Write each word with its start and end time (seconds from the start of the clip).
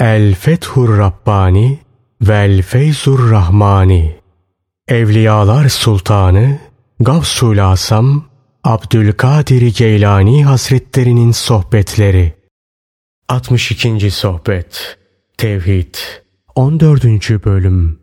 El 0.00 0.34
Fethur 0.34 0.98
Rabbani 0.98 1.78
Vel 2.20 2.62
Feyzur 2.62 3.30
Rahmani 3.30 4.16
Evliyalar 4.88 5.68
Sultanı 5.68 6.58
Gavsul 7.00 7.58
Asam 7.58 8.24
Abdülkadir 8.64 9.74
Geylani 9.76 10.44
Hazretlerinin 10.44 11.32
Sohbetleri 11.32 12.32
62. 13.28 14.10
Sohbet 14.10 14.98
Tevhid 15.38 15.94
14. 16.54 17.04
Bölüm 17.44 18.00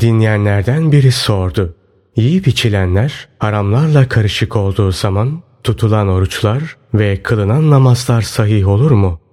Dinleyenlerden 0.00 0.92
biri 0.92 1.12
sordu. 1.12 1.76
Yiyip 2.16 2.48
içilenler 2.48 3.28
haramlarla 3.38 4.08
karışık 4.08 4.56
olduğu 4.56 4.92
zaman 4.92 5.42
tutulan 5.64 6.08
oruçlar 6.08 6.76
ve 6.94 7.22
kılınan 7.22 7.70
namazlar 7.70 8.22
sahih 8.22 8.68
olur 8.68 8.90
mu? 8.90 9.25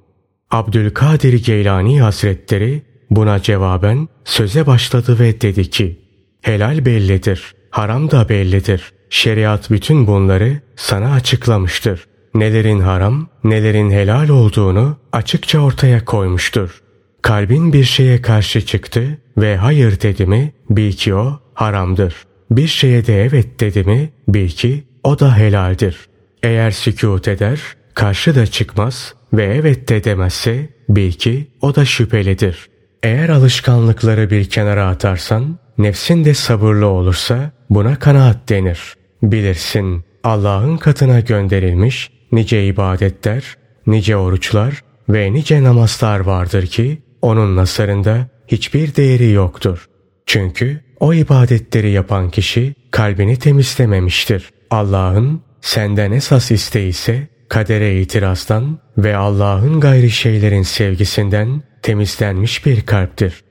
Abdülkadir 0.54 1.46
Geylani 1.46 2.02
Hazretleri 2.02 2.82
buna 3.10 3.42
cevaben 3.42 4.08
söze 4.26 4.68
başladı 4.68 5.20
ve 5.20 5.42
dedi 5.42 5.70
ki 5.70 6.00
Helal 6.42 6.86
bellidir, 6.86 7.56
haram 7.70 8.12
da 8.12 8.30
bellidir. 8.30 8.92
Şeriat 9.10 9.72
bütün 9.72 10.08
bunları 10.08 10.62
sana 10.76 11.14
açıklamıştır. 11.14 12.06
Nelerin 12.36 12.80
haram, 12.80 13.28
nelerin 13.44 13.92
helal 13.92 14.30
olduğunu 14.30 14.98
açıkça 15.12 15.60
ortaya 15.60 16.06
koymuştur. 16.06 16.82
Kalbin 17.22 17.74
bir 17.74 17.84
şeye 17.84 18.22
karşı 18.22 18.66
çıktı 18.66 19.18
ve 19.38 19.58
hayır 19.58 20.02
dedi 20.02 20.26
mi 20.26 20.54
bil 20.70 20.92
ki 20.92 21.16
o 21.16 21.40
haramdır. 21.54 22.16
Bir 22.52 22.68
şeye 22.68 23.06
de 23.06 23.24
evet 23.24 23.60
dedi 23.60 23.84
mi 23.84 24.14
bil 24.28 24.50
ki 24.50 24.84
o 25.04 25.20
da 25.20 25.38
helaldir. 25.38 25.98
Eğer 26.44 26.72
sükut 26.72 27.28
eder, 27.28 27.60
karşı 27.94 28.36
da 28.36 28.48
çıkmaz 28.48 29.14
ve 29.34 29.44
evet 29.44 29.90
de 29.90 30.04
demezse 30.04 30.70
bil 30.90 31.12
ki 31.12 31.48
o 31.62 31.76
da 31.76 31.86
şüphelidir. 31.86 32.70
Eğer 33.04 33.30
alışkanlıkları 33.30 34.30
bir 34.30 34.50
kenara 34.50 34.88
atarsan, 34.88 35.60
nefsin 35.78 36.26
de 36.26 36.34
sabırlı 36.34 36.88
olursa 36.88 37.52
buna 37.70 38.00
kanaat 38.00 38.50
denir. 38.50 38.96
Bilirsin 39.24 40.04
Allah'ın 40.24 40.78
katına 40.78 41.20
gönderilmiş 41.20 42.12
nice 42.32 42.68
ibadetler, 42.68 43.58
nice 43.88 44.18
oruçlar 44.18 44.82
ve 45.10 45.34
nice 45.34 45.64
namazlar 45.64 46.20
vardır 46.20 46.66
ki 46.68 47.02
onun 47.22 47.56
nasarında 47.56 48.28
hiçbir 48.48 48.96
değeri 48.96 49.32
yoktur. 49.32 49.88
Çünkü 50.26 50.82
o 51.00 51.14
ibadetleri 51.14 51.92
yapan 51.92 52.30
kişi 52.30 52.76
kalbini 52.92 53.40
temizlememiştir. 53.40 54.50
Allah'ın 54.70 55.42
senden 55.62 56.12
esas 56.12 56.52
isteği 56.52 56.90
ise 56.90 57.28
kadere 57.50 58.02
itirazdan 58.02 58.80
ve 58.98 59.16
Allah'ın 59.16 59.80
gayri 59.80 60.12
şeylerin 60.12 60.64
sevgisinden 60.64 61.64
temizlenmiş 61.82 62.66
bir 62.66 62.82
kalptir. 62.82 63.44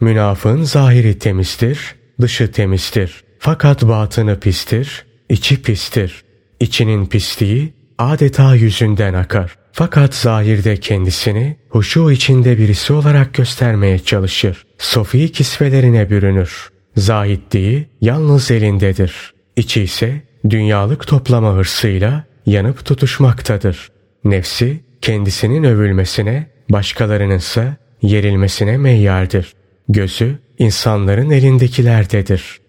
Münafığın 0.00 0.62
zahiri 0.62 1.18
temizdir, 1.18 1.94
dışı 2.20 2.52
temizdir. 2.52 3.24
Fakat 3.38 3.82
batını 3.82 4.40
pistir, 4.40 5.06
içi 5.28 5.62
pistir. 5.62 6.24
İçinin 6.60 7.06
pisliği 7.06 7.74
adeta 7.98 8.54
yüzünden 8.54 9.14
akar. 9.14 9.56
Fakat 9.72 10.14
zahirde 10.14 10.76
kendisini 10.76 11.56
huşu 11.68 12.10
içinde 12.10 12.58
birisi 12.58 12.92
olarak 12.92 13.34
göstermeye 13.34 13.98
çalışır. 13.98 14.66
Sofi 14.78 15.32
kisvelerine 15.32 16.10
bürünür. 16.10 16.68
Zahitliği 16.96 17.86
yalnız 18.00 18.50
elindedir. 18.50 19.34
İçi 19.56 19.82
ise 19.82 20.22
dünyalık 20.50 21.06
toplama 21.06 21.54
hırsıyla 21.54 22.24
yanıp 22.48 22.84
tutuşmaktadır. 22.84 23.88
Nefsi 24.24 24.80
kendisinin 25.00 25.64
övülmesine, 25.64 26.46
başkalarının 26.70 27.36
ise 27.36 27.76
yerilmesine 28.02 28.76
meyyaldir. 28.76 29.52
Gözü 29.88 30.38
insanların 30.58 31.30
elindekilerdedir. 31.30 32.60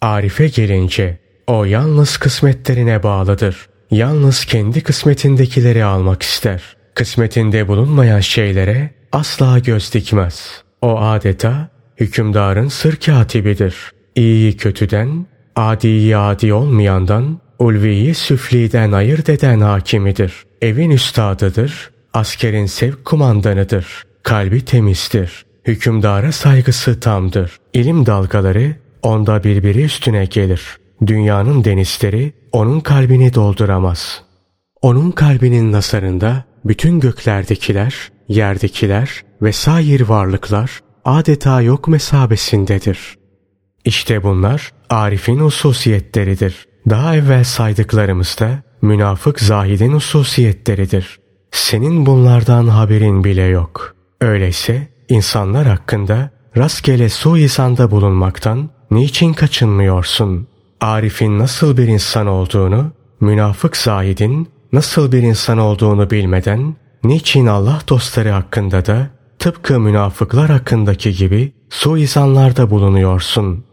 Arife 0.00 0.48
gelince 0.48 1.18
o 1.46 1.64
yalnız 1.64 2.16
kısmetlerine 2.16 3.02
bağlıdır. 3.02 3.68
Yalnız 3.90 4.44
kendi 4.44 4.80
kısmetindekileri 4.80 5.84
almak 5.84 6.22
ister. 6.22 6.76
Kısmetinde 6.94 7.68
bulunmayan 7.68 8.20
şeylere 8.20 8.90
asla 9.12 9.58
göz 9.58 9.94
dikmez. 9.94 10.62
O 10.82 11.00
adeta 11.00 11.68
hükümdarın 12.00 12.68
sır 12.68 12.96
katibidir. 12.96 13.74
İyiyi 14.14 14.56
kötüden, 14.56 15.26
adiyi 15.56 16.16
adi 16.16 16.52
olmayandan, 16.52 17.40
ulviyi 17.58 18.14
süfliden 18.14 18.92
ayırt 18.92 19.28
eden 19.28 19.60
hakimidir. 19.60 20.32
Evin 20.62 20.90
üstadıdır, 20.90 21.90
askerin 22.12 22.66
sevk 22.66 23.04
kumandanıdır. 23.04 23.86
Kalbi 24.22 24.64
temizdir. 24.64 25.44
Hükümdara 25.66 26.32
saygısı 26.32 27.00
tamdır. 27.00 27.58
İlim 27.72 28.06
dalgaları 28.06 28.74
onda 29.02 29.44
birbiri 29.44 29.84
üstüne 29.84 30.24
gelir. 30.24 30.62
Dünyanın 31.06 31.64
denizleri 31.64 32.32
onun 32.52 32.80
kalbini 32.80 33.34
dolduramaz. 33.34 34.22
Onun 34.82 35.10
kalbinin 35.10 35.72
nasarında 35.72 36.44
bütün 36.64 37.00
göklerdekiler, 37.00 37.94
yerdekiler 38.28 39.22
ve 39.42 39.52
sair 39.52 40.00
varlıklar 40.00 40.80
adeta 41.04 41.60
yok 41.60 41.88
mesabesindedir. 41.88 42.98
İşte 43.84 44.22
bunlar 44.22 44.72
Arif'in 44.90 45.38
hususiyetleridir. 45.38 46.66
Daha 46.90 47.16
evvel 47.16 47.44
saydıklarımızda 47.44 48.62
münafık 48.82 49.40
zahidin 49.40 49.92
hususiyetleridir. 49.92 51.18
Senin 51.50 52.06
bunlardan 52.06 52.66
haberin 52.66 53.24
bile 53.24 53.42
yok. 53.42 53.94
Öyleyse 54.20 54.88
insanlar 55.08 55.66
hakkında 55.66 56.30
rastgele 56.56 57.08
suizanda 57.08 57.90
bulunmaktan 57.90 58.70
niçin 58.90 59.32
kaçınmıyorsun? 59.32 60.46
Arif'in 60.80 61.38
nasıl 61.38 61.76
bir 61.76 61.88
insan 61.88 62.26
olduğunu, 62.26 62.92
münafık 63.20 63.76
zahidin 63.76 64.48
nasıl 64.72 65.12
bir 65.12 65.22
insan 65.22 65.58
olduğunu 65.58 66.10
bilmeden 66.10 66.76
niçin 67.04 67.46
Allah 67.46 67.80
dostları 67.88 68.30
hakkında 68.30 68.86
da 68.86 69.08
tıpkı 69.38 69.80
münafıklar 69.80 70.50
hakkındaki 70.50 71.12
gibi 71.12 71.52
suizanlarda 71.70 72.70
bulunuyorsun? 72.70 73.64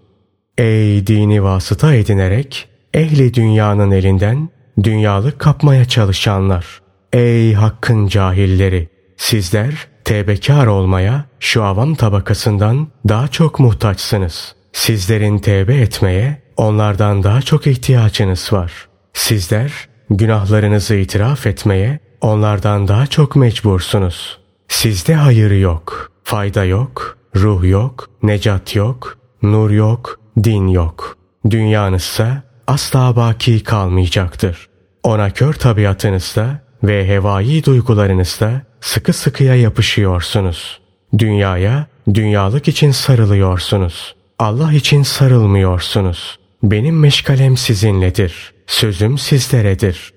Ey 0.57 1.07
dini 1.07 1.43
vasıta 1.43 1.93
edinerek 1.93 2.71
ehli 2.94 3.34
dünyanın 3.34 3.91
elinden 3.91 4.50
dünyalık 4.84 5.40
kapmaya 5.40 5.85
çalışanlar! 5.85 6.81
Ey 7.13 7.53
hakkın 7.53 8.07
cahilleri! 8.07 8.90
Sizler 9.18 9.88
tevbekar 10.06 10.68
olmaya 10.68 11.25
şu 11.40 11.63
avam 11.63 11.96
tabakasından 11.96 12.88
daha 13.09 13.28
çok 13.28 13.59
muhtaçsınız. 13.59 14.56
Sizlerin 14.74 15.38
tevbe 15.38 15.75
etmeye 15.75 16.41
onlardan 16.57 17.24
daha 17.24 17.41
çok 17.41 17.68
ihtiyacınız 17.68 18.53
var. 18.53 18.88
Sizler 19.13 19.90
günahlarınızı 20.09 20.96
itiraf 20.96 21.47
etmeye 21.47 22.00
onlardan 22.22 22.88
daha 22.88 23.08
çok 23.08 23.35
mecbursunuz. 23.35 24.40
Sizde 24.68 25.16
hayır 25.16 25.52
yok, 25.52 26.12
fayda 26.23 26.66
yok, 26.66 27.18
ruh 27.35 27.63
yok, 27.63 28.09
necat 28.23 28.75
yok, 28.75 29.18
nur 29.41 29.69
yok, 29.69 30.19
din 30.44 30.68
yok. 30.68 31.18
Dünyanızsa 31.50 32.44
asla 32.72 33.16
baki 33.16 33.64
kalmayacaktır. 33.64 34.68
Ona 35.04 35.30
kör 35.30 35.54
tabiatınızda 35.54 36.62
ve 36.84 37.08
hevai 37.08 37.66
duygularınızda 37.66 38.62
sıkı 38.82 39.14
sıkıya 39.14 39.56
yapışıyorsunuz. 39.56 40.80
Dünyaya, 41.18 41.88
dünyalık 42.14 42.68
için 42.68 42.92
sarılıyorsunuz. 42.92 44.16
Allah 44.40 44.74
için 44.74 45.04
sarılmıyorsunuz. 45.04 46.40
Benim 46.64 47.00
meşgalem 47.00 47.58
sizinledir. 47.58 48.54
Sözüm 48.68 49.18
sizleredir. 49.18 50.14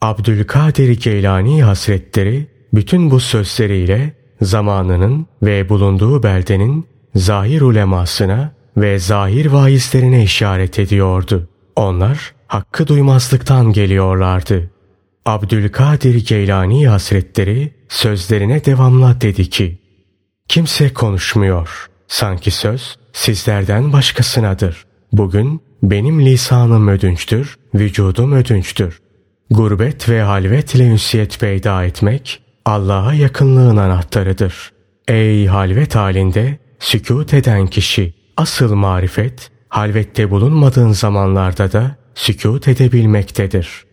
Abdülkadir 0.00 1.00
Geylani 1.00 1.62
Hazretleri 1.62 2.46
bütün 2.74 3.10
bu 3.10 3.20
sözleriyle 3.20 4.12
zamanının 4.40 5.26
ve 5.42 5.68
bulunduğu 5.68 6.22
beldenin 6.22 6.86
zahir 7.14 7.60
ulemasına 7.60 8.52
ve 8.76 8.98
zahir 8.98 9.46
vaizlerine 9.46 10.22
işaret 10.22 10.78
ediyordu. 10.78 11.48
Onlar 11.76 12.34
hakkı 12.46 12.86
duymazlıktan 12.86 13.72
geliyorlardı. 13.72 14.70
Abdülkadir 15.26 16.26
Geylani 16.26 16.88
Hazretleri 16.88 17.74
sözlerine 17.88 18.64
devamla 18.64 19.20
dedi 19.20 19.50
ki 19.50 19.78
Kimse 20.48 20.92
konuşmuyor. 20.92 21.86
Sanki 22.08 22.50
söz 22.50 22.96
sizlerden 23.12 23.92
başkasınadır. 23.92 24.84
Bugün 25.12 25.62
benim 25.82 26.26
lisanım 26.26 26.88
ödünçtür, 26.88 27.56
vücudum 27.74 28.32
ödünçtür. 28.32 29.00
Gurbet 29.50 30.08
ve 30.08 30.22
halvetle 30.22 30.84
ünsiyet 30.84 31.40
peyda 31.40 31.84
etmek 31.84 32.42
Allah'a 32.64 33.14
yakınlığın 33.14 33.76
anahtarıdır. 33.76 34.72
Ey 35.08 35.46
halvet 35.46 35.94
halinde 35.94 36.58
sükut 36.78 37.34
eden 37.34 37.66
kişi 37.66 38.14
asıl 38.36 38.74
marifet 38.74 39.50
halvette 39.72 40.30
bulunmadığın 40.30 40.92
zamanlarda 40.92 41.72
da 41.72 41.96
sükut 42.14 42.68
edebilmektedir.'' 42.68 43.92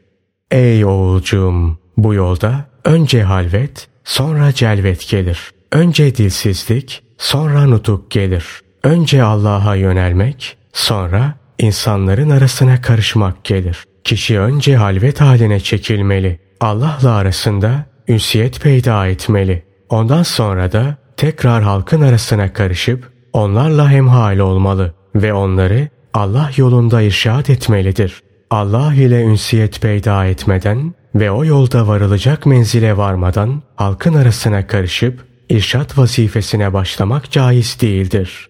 Ey 0.51 0.85
oğulcuğum 0.85 1.77
bu 1.97 2.13
yolda 2.13 2.65
önce 2.85 3.23
halvet 3.23 3.87
sonra 4.03 4.53
celvet 4.53 5.09
gelir. 5.09 5.51
Önce 5.71 6.15
dilsizlik, 6.15 7.03
sonra 7.17 7.65
nutuk 7.65 8.11
gelir. 8.11 8.45
Önce 8.83 9.23
Allah'a 9.23 9.75
yönelmek, 9.75 10.57
sonra 10.73 11.33
insanların 11.59 12.29
arasına 12.29 12.81
karışmak 12.81 13.43
gelir. 13.43 13.83
Kişi 14.03 14.39
önce 14.39 14.75
halvet 14.75 15.21
haline 15.21 15.59
çekilmeli. 15.59 16.39
Allah'la 16.59 17.11
arasında 17.11 17.85
ünsiyet 18.07 18.61
peyda 18.61 19.07
etmeli. 19.07 19.63
Ondan 19.89 20.23
sonra 20.23 20.71
da 20.71 20.97
tekrar 21.17 21.63
halkın 21.63 22.01
arasına 22.01 22.53
karışıp 22.53 23.11
onlarla 23.33 23.89
hemhal 23.89 24.37
olmalı 24.37 24.93
ve 25.15 25.33
onları 25.33 25.87
Allah 26.13 26.51
yolunda 26.57 27.01
irşad 27.01 27.47
etmelidir. 27.47 28.23
Allah 28.49 28.93
ile 28.93 29.21
ünsiyet 29.21 29.81
peyda 29.81 30.25
etmeden 30.25 30.93
ve 31.15 31.31
o 31.31 31.45
yolda 31.45 31.87
varılacak 31.87 32.45
menzile 32.45 32.97
varmadan 32.97 33.61
halkın 33.75 34.13
arasına 34.13 34.67
karışıp 34.67 35.25
irşat 35.49 35.97
vazifesine 35.97 36.73
başlamak 36.73 37.31
caiz 37.31 37.81
değildir. 37.81 38.49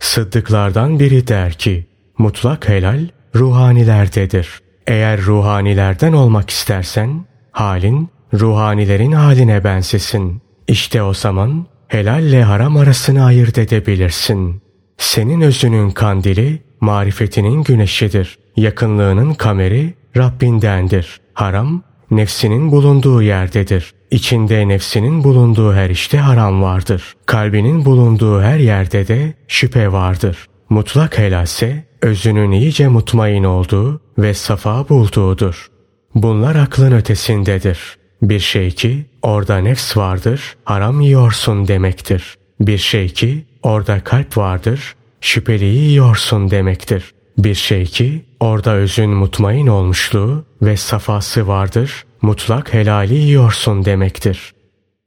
Sıddıklardan 0.00 1.00
biri 1.00 1.28
der 1.28 1.52
ki, 1.52 1.86
mutlak 2.18 2.68
helal 2.68 3.08
ruhanilerdedir. 3.34 4.60
Eğer 4.86 5.20
ruhanilerden 5.20 6.12
olmak 6.12 6.50
istersen, 6.50 7.24
halin 7.52 8.08
ruhanilerin 8.34 9.12
haline 9.12 9.64
benzesin. 9.64 10.42
İşte 10.68 11.02
o 11.02 11.14
zaman 11.14 11.66
helalle 11.88 12.42
haram 12.42 12.76
arasını 12.76 13.24
ayırt 13.24 13.58
edebilirsin. 13.58 14.62
Senin 14.98 15.40
özünün 15.40 15.90
kandili, 15.90 16.62
marifetinin 16.80 17.62
güneşidir. 17.62 18.38
Yakınlığının 18.56 19.34
kameri 19.34 19.94
Rabbindendir. 20.16 21.20
Haram, 21.34 21.82
nefsinin 22.10 22.72
bulunduğu 22.72 23.22
yerdedir. 23.22 23.92
İçinde 24.10 24.68
nefsinin 24.68 25.24
bulunduğu 25.24 25.74
her 25.74 25.90
işte 25.90 26.18
haram 26.18 26.62
vardır. 26.62 27.14
Kalbinin 27.26 27.84
bulunduğu 27.84 28.40
her 28.40 28.58
yerde 28.58 29.08
de 29.08 29.34
şüphe 29.48 29.92
vardır. 29.92 30.46
Mutlak 30.70 31.18
helalse 31.18 31.84
özünün 32.02 32.52
iyice 32.52 32.88
mutmain 32.88 33.44
olduğu 33.44 34.00
ve 34.18 34.34
safa 34.34 34.88
bulduğudur. 34.88 35.66
Bunlar 36.14 36.56
aklın 36.56 36.92
ötesindedir. 36.92 37.98
Bir 38.22 38.40
şey 38.40 38.70
ki 38.70 39.06
orada 39.22 39.58
nefs 39.58 39.96
vardır, 39.96 40.56
haram 40.64 41.00
yiyorsun 41.00 41.68
demektir. 41.68 42.38
Bir 42.60 42.78
şey 42.78 43.08
ki 43.08 43.46
orada 43.62 44.04
kalp 44.04 44.36
vardır, 44.36 44.94
şüpheliyi 45.20 45.90
yiyorsun 45.90 46.50
demektir. 46.50 47.14
Bir 47.38 47.54
şey 47.54 47.84
ki 47.84 48.24
orada 48.40 48.72
özün 48.72 49.10
mutmain 49.10 49.66
olmuşluğu 49.66 50.44
ve 50.62 50.76
safası 50.76 51.48
vardır, 51.48 52.04
mutlak 52.22 52.74
helali 52.74 53.14
yiyorsun 53.14 53.84
demektir. 53.84 54.54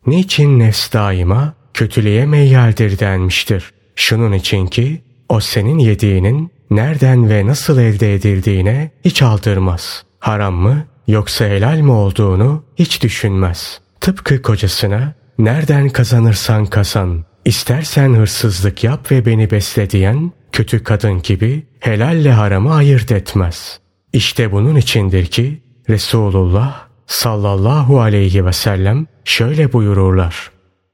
Niçin 0.07 0.59
nefs 0.59 0.93
daima 0.93 1.53
kötülüğe 1.73 2.25
meyyaldir 2.25 2.99
denmiştir. 2.99 3.71
Şunun 3.95 4.31
için 4.31 4.67
ki 4.67 5.01
o 5.29 5.39
senin 5.39 5.79
yediğinin 5.79 6.51
nereden 6.71 7.29
ve 7.29 7.45
nasıl 7.45 7.79
elde 7.79 8.13
edildiğine 8.13 8.91
hiç 9.05 9.21
aldırmaz. 9.21 10.03
Haram 10.19 10.53
mı 10.53 10.85
yoksa 11.07 11.45
helal 11.45 11.77
mi 11.79 11.91
olduğunu 11.91 12.63
hiç 12.75 13.03
düşünmez. 13.03 13.81
Tıpkı 14.01 14.41
kocasına 14.41 15.13
nereden 15.37 15.89
kazanırsan 15.89 16.65
kazan, 16.65 17.25
istersen 17.45 18.13
hırsızlık 18.13 18.83
yap 18.83 19.11
ve 19.11 19.25
beni 19.25 19.51
besle 19.51 19.89
diyen 19.89 20.31
kötü 20.51 20.83
kadın 20.83 21.21
gibi 21.21 21.63
helalle 21.79 22.31
haramı 22.31 22.73
ayırt 22.73 23.11
etmez. 23.11 23.79
İşte 24.13 24.51
bunun 24.51 24.75
içindir 24.75 25.25
ki 25.25 25.61
Resulullah 25.89 26.87
sallallahu 27.07 28.01
aleyhi 28.01 28.45
ve 28.45 28.53
sellem 28.53 29.07
şöyle 29.25 29.73
buyururlar. 29.73 30.51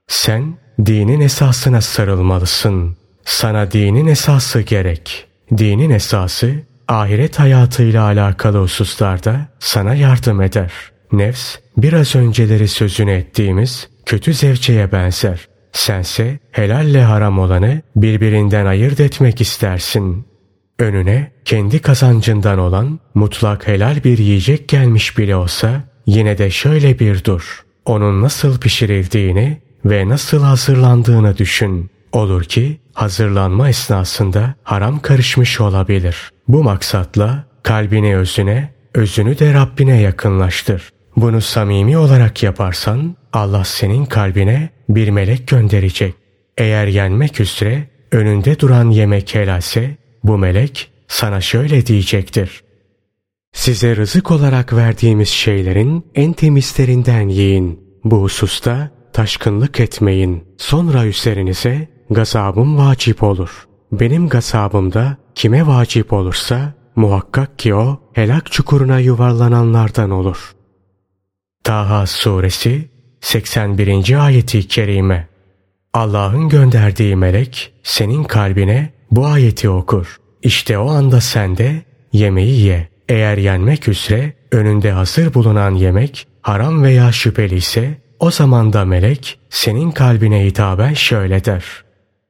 Sen 0.07 0.57
dinin 0.85 1.21
esasına 1.21 1.81
sarılmalısın. 1.81 2.97
Sana 3.25 3.71
dinin 3.71 4.07
esası 4.07 4.61
gerek. 4.61 5.27
Dinin 5.57 5.89
esası 5.89 6.53
ahiret 6.88 7.39
hayatıyla 7.39 8.03
alakalı 8.03 8.61
hususlarda 8.61 9.47
sana 9.59 9.95
yardım 9.95 10.41
eder. 10.41 10.71
Nefs 11.11 11.55
biraz 11.77 12.15
önceleri 12.15 12.67
sözünü 12.67 13.11
ettiğimiz 13.11 13.89
kötü 14.05 14.33
zevçeye 14.33 14.91
benzer. 14.91 15.47
Sense 15.77 16.39
helalle 16.51 17.03
haram 17.03 17.39
olanı 17.39 17.81
birbirinden 17.95 18.65
ayırt 18.65 19.00
etmek 19.00 19.41
istersin. 19.41 20.25
Önüne 20.79 21.31
kendi 21.45 21.79
kazancından 21.79 22.59
olan 22.59 23.00
mutlak 23.13 23.68
helal 23.68 24.03
bir 24.03 24.18
yiyecek 24.18 24.68
gelmiş 24.68 25.18
bile 25.18 25.35
olsa 25.35 25.83
yine 26.06 26.38
de 26.38 26.50
şöyle 26.50 27.00
bir 27.00 27.24
dur. 27.24 27.65
Onun 27.85 28.21
nasıl 28.21 28.59
pişirildiğini 28.59 29.62
ve 29.85 30.09
nasıl 30.09 30.44
hazırlandığını 30.44 31.38
düşün. 31.38 31.89
Olur 32.12 32.44
ki 32.44 32.79
hazırlanma 32.94 33.69
esnasında 33.69 34.56
haram 34.63 35.00
karışmış 35.00 35.62
olabilir. 35.62 36.31
Bu 36.47 36.63
maksatla 36.63 37.44
kalbini 37.63 38.18
özüne, 38.18 38.74
özünü 38.94 39.39
de 39.39 39.53
Rabbine 39.53 40.01
yakınlaştır. 40.01 40.89
Bunu 41.17 41.41
samimi 41.41 41.97
olarak 41.97 42.43
yaparsan 42.43 43.15
Allah 43.33 43.63
senin 43.63 44.05
kalbine 44.05 44.69
bir 44.89 45.09
melek 45.09 45.47
gönderecek. 45.47 46.13
Eğer 46.57 46.87
yenmek 46.87 47.39
üzere 47.39 47.87
önünde 48.11 48.59
duran 48.59 48.89
yemek 48.89 49.35
helalse 49.35 49.97
bu 50.23 50.37
melek 50.37 50.91
sana 51.07 51.41
şöyle 51.41 51.85
diyecektir. 51.85 52.63
Size 53.53 53.95
rızık 53.95 54.31
olarak 54.31 54.73
verdiğimiz 54.73 55.29
şeylerin 55.29 56.05
en 56.15 56.33
temizlerinden 56.33 57.29
yiyin. 57.29 57.79
Bu 58.03 58.21
hususta 58.21 58.89
taşkınlık 59.13 59.79
etmeyin. 59.79 60.43
Sonra 60.57 61.05
üzerinize 61.05 61.87
gazabım 62.09 62.77
vacip 62.77 63.23
olur. 63.23 63.67
Benim 63.91 64.29
gazabım 64.29 64.93
da 64.93 65.17
kime 65.35 65.67
vacip 65.67 66.13
olursa 66.13 66.73
muhakkak 66.95 67.59
ki 67.59 67.75
o 67.75 67.99
helak 68.13 68.51
çukuruna 68.51 68.99
yuvarlananlardan 68.99 70.09
olur. 70.11 70.56
Taha 71.67 72.05
suresi 72.05 72.89
81. 73.21 74.25
ayeti 74.25 74.67
kerime 74.67 75.27
Allah'ın 75.93 76.49
gönderdiği 76.49 77.15
melek 77.15 77.73
senin 77.83 78.23
kalbine 78.23 78.93
bu 79.11 79.25
ayeti 79.25 79.69
okur. 79.69 80.17
İşte 80.43 80.77
o 80.77 80.89
anda 80.89 81.21
sen 81.21 81.57
de 81.57 81.81
yemeği 82.13 82.61
ye. 82.61 82.89
Eğer 83.09 83.37
yenmek 83.37 83.87
üzere 83.87 84.33
önünde 84.51 84.91
hazır 84.91 85.33
bulunan 85.33 85.75
yemek 85.75 86.27
haram 86.41 86.83
veya 86.83 87.11
şüpheli 87.11 87.55
ise 87.55 88.01
o 88.19 88.31
zaman 88.31 88.73
da 88.73 88.85
melek 88.85 89.39
senin 89.49 89.91
kalbine 89.91 90.45
hitaben 90.45 90.93
şöyle 90.93 91.45
der. 91.45 91.65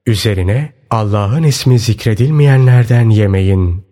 Üzerine 0.06 0.74
Allah'ın 0.90 1.44
ismi 1.44 1.80
zikredilmeyenlerden 1.80 3.10
yemeyin. 3.10 3.86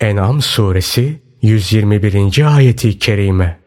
En'am 0.00 0.42
suresi 0.42 1.22
121. 1.42 2.56
ayeti 2.56 2.98
kerime. 2.98 3.63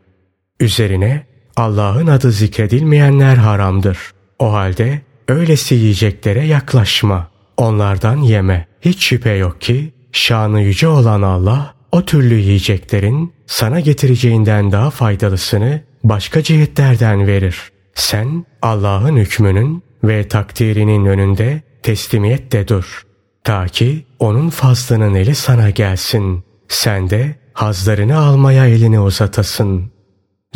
Üzerine 0.60 1.26
Allah'ın 1.56 2.08
adı 2.08 2.32
zikredilmeyenler 2.32 3.36
haramdır. 3.36 3.98
O 4.40 4.54
halde 4.54 5.02
öylesi 5.28 5.76
yiyeceklere 5.76 6.46
yaklaşma. 6.46 7.28
Onlardan 7.58 8.18
yeme. 8.18 8.68
Hiç 8.82 9.06
şüphe 9.06 9.32
yok 9.32 9.62
ki 9.62 9.94
şanı 10.12 10.62
yüce 10.62 10.88
olan 10.88 11.22
Allah 11.22 11.76
o 11.92 12.06
türlü 12.06 12.36
yiyeceklerin 12.36 13.34
sana 13.48 13.80
getireceğinden 13.80 14.72
daha 14.72 14.90
faydalısını 14.90 15.82
başka 16.04 16.44
cihetlerden 16.44 17.28
verir. 17.28 17.72
Sen 17.94 18.46
Allah'ın 18.62 19.18
hükmünün 19.18 19.84
ve 20.04 20.28
takdirinin 20.28 21.06
önünde 21.06 21.62
teslimiyette 21.84 22.68
dur. 22.68 23.04
Ta 23.44 23.66
ki 23.66 24.06
onun 24.20 24.50
fazlının 24.50 25.16
eli 25.16 25.36
sana 25.36 25.70
gelsin. 25.70 26.44
Sen 26.68 27.10
de 27.10 27.36
hazlarını 27.54 28.18
almaya 28.18 28.68
elini 28.68 29.00
uzatasın. 29.00 29.92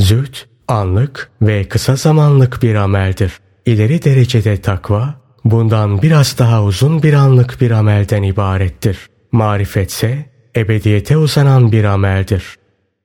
Zühd, 0.01 0.35
anlık 0.67 1.31
ve 1.41 1.63
kısa 1.63 1.95
zamanlık 1.95 2.63
bir 2.63 2.75
ameldir. 2.75 3.39
İleri 3.65 4.03
derecede 4.03 4.61
takva, 4.61 5.15
bundan 5.45 6.01
biraz 6.01 6.37
daha 6.37 6.63
uzun 6.63 7.03
bir 7.03 7.13
anlık 7.13 7.61
bir 7.61 7.71
amelden 7.71 8.23
ibarettir. 8.23 8.97
Marifetse, 9.31 10.25
ebediyete 10.55 11.17
uzanan 11.17 11.71
bir 11.71 11.83
ameldir. 11.83 12.55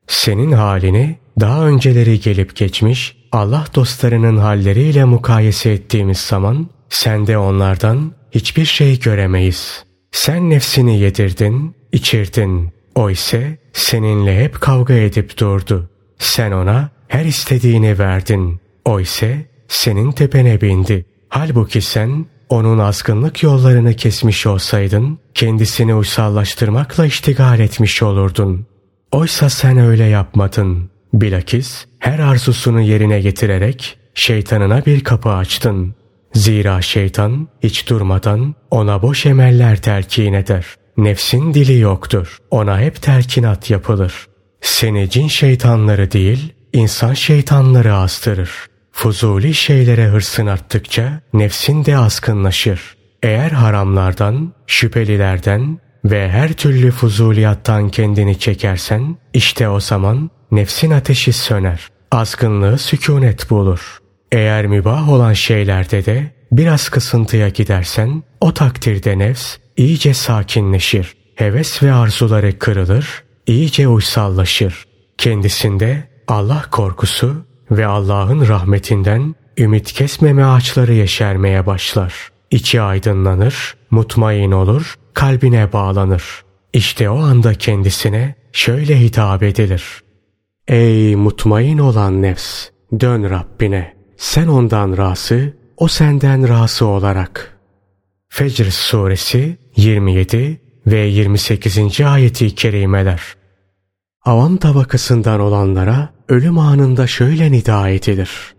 Senin 0.06 0.52
halini 0.52 1.18
daha 1.40 1.66
önceleri 1.66 2.20
gelip 2.20 2.56
geçmiş 2.56 3.16
Allah 3.32 3.64
dostlarının 3.74 4.36
halleriyle 4.36 5.04
mukayese 5.04 5.70
ettiğimiz 5.70 6.18
zaman 6.18 6.68
sende 6.88 7.38
onlardan 7.38 8.12
hiçbir 8.30 8.64
şey 8.64 9.00
göremeyiz. 9.00 9.84
Sen 10.12 10.50
nefsini 10.50 10.98
yedirdin, 11.00 11.76
içirdin. 11.92 12.70
O 12.94 13.10
ise 13.10 13.58
seninle 13.72 14.44
hep 14.44 14.60
kavga 14.60 14.94
edip 14.94 15.38
durdu. 15.38 15.90
Sen 16.18 16.52
ona 16.52 16.90
her 17.08 17.24
istediğini 17.24 17.98
verdin. 17.98 18.60
O 18.84 19.00
ise 19.00 19.46
senin 19.68 20.12
tepene 20.12 20.60
bindi. 20.60 21.04
Halbuki 21.28 21.80
sen 21.80 22.26
onun 22.48 22.78
azgınlık 22.78 23.42
yollarını 23.42 23.94
kesmiş 23.94 24.46
olsaydın 24.46 25.18
kendisini 25.34 25.94
uysallaştırmakla 25.94 27.06
iştigal 27.06 27.60
etmiş 27.60 28.02
olurdun. 28.02 28.66
Oysa 29.12 29.50
sen 29.50 29.78
öyle 29.78 30.04
yapmadın. 30.04 30.90
Bilakis 31.14 31.86
her 31.98 32.18
arzusunu 32.18 32.80
yerine 32.80 33.20
getirerek 33.20 33.98
şeytanına 34.14 34.86
bir 34.86 35.04
kapı 35.04 35.28
açtın. 35.28 35.94
Zira 36.34 36.82
şeytan 36.82 37.48
hiç 37.62 37.90
durmadan 37.90 38.54
ona 38.70 39.02
boş 39.02 39.26
emeller 39.26 39.82
telkin 39.82 40.32
eder. 40.32 40.66
Nefsin 40.96 41.54
dili 41.54 41.78
yoktur. 41.78 42.38
Ona 42.50 42.80
hep 42.80 43.02
telkinat 43.02 43.70
yapılır. 43.70 44.26
Seni 44.66 45.10
cin 45.10 45.28
şeytanları 45.28 46.12
değil, 46.12 46.52
insan 46.72 47.14
şeytanları 47.14 47.94
astırır. 47.94 48.50
Fuzuli 48.92 49.54
şeylere 49.54 50.06
hırsın 50.06 50.46
arttıkça 50.46 51.20
nefsin 51.32 51.84
de 51.84 51.96
askınlaşır. 51.96 52.96
Eğer 53.22 53.50
haramlardan, 53.50 54.52
şüphelilerden 54.66 55.78
ve 56.04 56.30
her 56.30 56.52
türlü 56.52 56.90
fuzuliyattan 56.90 57.88
kendini 57.88 58.38
çekersen, 58.38 59.16
işte 59.34 59.68
o 59.68 59.80
zaman 59.80 60.30
nefsin 60.50 60.90
ateşi 60.90 61.32
söner. 61.32 61.88
Azgınlığı 62.12 62.78
sükunet 62.78 63.50
bulur. 63.50 63.98
Eğer 64.32 64.66
mübah 64.66 65.08
olan 65.08 65.32
şeylerde 65.32 66.04
de 66.04 66.34
biraz 66.52 66.88
kısıntıya 66.88 67.48
gidersen, 67.48 68.22
o 68.40 68.54
takdirde 68.54 69.18
nefs 69.18 69.56
iyice 69.76 70.14
sakinleşir. 70.14 71.14
Heves 71.34 71.82
ve 71.82 71.92
arzuları 71.92 72.58
kırılır, 72.58 73.25
iyice 73.46 73.88
uysallaşır. 73.88 74.86
Kendisinde 75.18 76.08
Allah 76.28 76.64
korkusu 76.70 77.46
ve 77.70 77.86
Allah'ın 77.86 78.48
rahmetinden 78.48 79.34
ümit 79.58 79.92
kesmeme 79.92 80.44
ağaçları 80.44 80.92
yeşermeye 80.92 81.66
başlar. 81.66 82.30
İçi 82.50 82.80
aydınlanır, 82.80 83.76
mutmain 83.90 84.52
olur, 84.52 84.94
kalbine 85.14 85.72
bağlanır. 85.72 86.44
İşte 86.72 87.10
o 87.10 87.18
anda 87.18 87.54
kendisine 87.54 88.34
şöyle 88.52 89.00
hitap 89.00 89.42
edilir. 89.42 90.02
Ey 90.68 91.16
mutmain 91.16 91.78
olan 91.78 92.22
nefs! 92.22 92.68
Dön 93.00 93.30
Rabbine. 93.30 93.96
Sen 94.16 94.46
ondan 94.46 94.96
razı, 94.96 95.56
o 95.76 95.88
senden 95.88 96.48
razı 96.48 96.86
olarak. 96.86 97.58
Fecr 98.28 98.70
suresi 98.70 99.58
27 99.76 100.60
ve 100.86 100.98
28. 100.98 102.00
ayeti 102.00 102.54
kerimeler. 102.54 103.22
Avam 104.24 104.56
tabakasından 104.56 105.40
olanlara 105.40 106.08
ölüm 106.28 106.58
anında 106.58 107.06
şöyle 107.06 107.52
nida 107.52 107.88
edilir. 107.88 108.54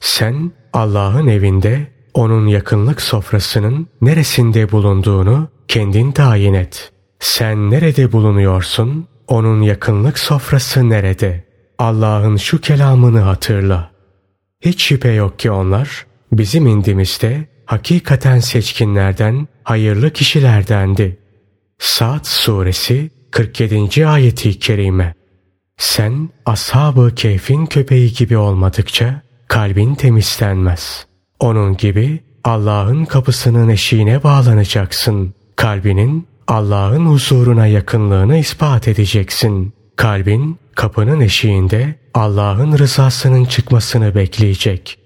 Sen 0.00 0.52
Allah'ın 0.72 1.26
evinde 1.26 1.86
onun 2.14 2.46
yakınlık 2.46 3.02
sofrasının 3.02 3.86
neresinde 4.00 4.72
bulunduğunu 4.72 5.48
kendin 5.68 6.12
tayin 6.12 6.54
et. 6.54 6.92
Sen 7.18 7.70
nerede 7.70 8.12
bulunuyorsun? 8.12 9.08
Onun 9.28 9.62
yakınlık 9.62 10.18
sofrası 10.18 10.88
nerede? 10.88 11.44
Allah'ın 11.78 12.36
şu 12.36 12.60
kelamını 12.60 13.20
hatırla. 13.20 13.90
Hiç 14.60 14.82
şüphe 14.82 15.10
yok 15.12 15.38
ki 15.38 15.50
onlar 15.50 16.06
bizim 16.32 16.66
indimizde 16.66 17.48
hakikaten 17.66 18.38
seçkinlerden, 18.38 19.48
hayırlı 19.64 20.10
kişilerdendi. 20.10 21.25
Saat 21.78 22.26
suresi 22.26 23.10
47. 23.30 24.06
ayeti 24.06 24.58
kerime. 24.58 25.14
Sen 25.76 26.28
ashab-ı 26.46 27.14
keyfin 27.14 27.66
köpeği 27.66 28.12
gibi 28.12 28.36
olmadıkça 28.36 29.22
kalbin 29.48 29.94
temizlenmez. 29.94 31.06
Onun 31.40 31.76
gibi 31.76 32.20
Allah'ın 32.44 33.04
kapısının 33.04 33.68
eşiğine 33.68 34.22
bağlanacaksın. 34.22 35.34
Kalbinin 35.56 36.26
Allah'ın 36.48 37.06
huzuruna 37.06 37.66
yakınlığını 37.66 38.36
ispat 38.36 38.88
edeceksin. 38.88 39.72
Kalbin 39.96 40.58
kapının 40.74 41.20
eşiğinde 41.20 41.94
Allah'ın 42.14 42.78
rızasının 42.78 43.44
çıkmasını 43.44 44.14
bekleyecek. 44.14 44.98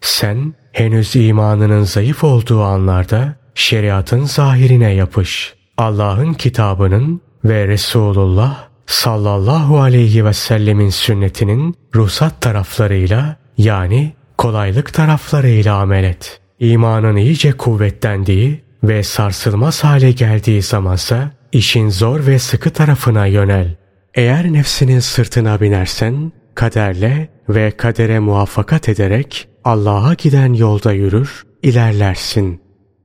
Sen 0.00 0.54
henüz 0.72 1.16
imanının 1.16 1.82
zayıf 1.82 2.24
olduğu 2.24 2.62
anlarda 2.62 3.36
şeriatın 3.54 4.24
zahirine 4.24 4.94
yapış. 4.94 5.57
Allah'ın 5.78 6.34
kitabının 6.34 7.20
ve 7.44 7.68
Resulullah 7.68 8.68
sallallahu 8.86 9.80
aleyhi 9.80 10.24
ve 10.24 10.32
sellemin 10.32 10.90
sünnetinin 10.90 11.74
ruhsat 11.94 12.40
taraflarıyla 12.40 13.36
yani 13.58 14.12
kolaylık 14.38 14.94
taraflarıyla 14.94 15.76
amel 15.76 16.04
et. 16.04 16.40
İmanın 16.60 17.16
iyice 17.16 17.52
kuvvetlendiği 17.52 18.64
ve 18.82 19.02
sarsılmaz 19.02 19.84
hale 19.84 20.12
geldiği 20.12 20.62
zamansa 20.62 21.30
işin 21.52 21.90
zor 21.90 22.26
ve 22.26 22.38
sıkı 22.38 22.70
tarafına 22.70 23.26
yönel. 23.26 23.76
Eğer 24.14 24.52
nefsinin 24.52 25.00
sırtına 25.00 25.60
binersen 25.60 26.32
kaderle 26.54 27.28
ve 27.48 27.70
kadere 27.70 28.18
muvaffakat 28.18 28.88
ederek 28.88 29.48
Allah'a 29.64 30.14
giden 30.14 30.52
yolda 30.52 30.92
yürür, 30.92 31.46
ilerlersin. 31.62 32.62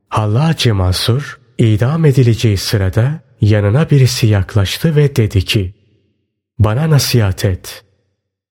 Hallacı 0.10 0.76
Mansur 0.76 1.43
idam 1.68 2.06
edileceği 2.06 2.58
sırada 2.58 3.22
yanına 3.42 3.90
birisi 3.90 4.28
yaklaştı 4.28 4.96
ve 4.96 5.16
dedi 5.16 5.46
ki 5.46 5.74
Bana 6.60 6.90
nasihat 6.90 7.46
et. 7.46 7.84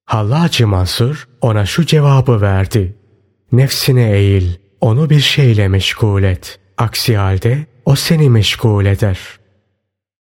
Hallacı 0.04 0.68
Mansur 0.68 1.28
ona 1.40 1.66
şu 1.66 1.86
cevabı 1.86 2.40
verdi. 2.40 2.96
Nefsine 3.52 4.12
eğil, 4.12 4.54
onu 4.80 5.10
bir 5.10 5.20
şeyle 5.20 5.68
meşgul 5.68 6.22
et. 6.22 6.60
Aksi 6.78 7.16
halde 7.16 7.66
o 7.84 7.96
seni 7.96 8.30
meşgul 8.30 8.84
eder. 8.84 9.18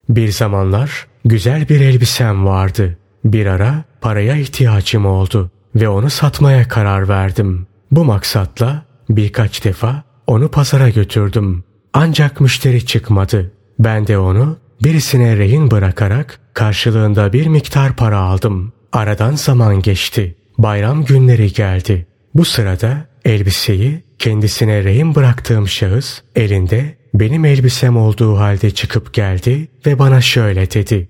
Bir 0.10 0.32
zamanlar 0.32 1.08
güzel 1.25 1.70
bir 1.70 1.82
elbisem 1.82 2.46
vardı. 2.46 2.98
Bir 3.25 3.46
ara 3.46 3.84
paraya 4.01 4.36
ihtiyacım 4.36 5.06
oldu 5.06 5.51
ve 5.75 5.89
onu 5.89 6.10
satmaya 6.10 6.67
karar 6.67 7.10
verdim. 7.10 7.67
Bu 7.91 8.06
maksatla 8.06 8.86
birkaç 9.10 9.65
defa 9.65 10.03
onu 10.27 10.51
pazara 10.51 10.89
götürdüm. 10.89 11.63
Ancak 11.99 12.41
müşteri 12.41 12.85
çıkmadı. 12.85 13.51
Ben 13.79 14.07
de 14.07 14.17
onu 14.17 14.57
birisine 14.83 15.37
rehin 15.37 15.71
bırakarak 15.71 16.39
karşılığında 16.53 17.33
bir 17.33 17.47
miktar 17.47 17.95
para 17.95 18.19
aldım. 18.19 18.73
Aradan 18.91 19.35
zaman 19.35 19.81
geçti. 19.81 20.35
Bayram 20.57 21.05
günleri 21.05 21.53
geldi. 21.53 22.07
Bu 22.33 22.45
sırada 22.45 23.07
elbiseyi 23.25 24.03
kendisine 24.19 24.83
rehin 24.83 25.15
bıraktığım 25.15 25.67
şahıs 25.67 26.21
elinde 26.35 26.97
benim 27.13 27.45
elbisem 27.45 27.97
olduğu 27.97 28.37
halde 28.37 28.71
çıkıp 28.71 29.13
geldi 29.13 29.67
ve 29.85 29.99
bana 29.99 30.21
şöyle 30.21 30.71
dedi. 30.71 31.09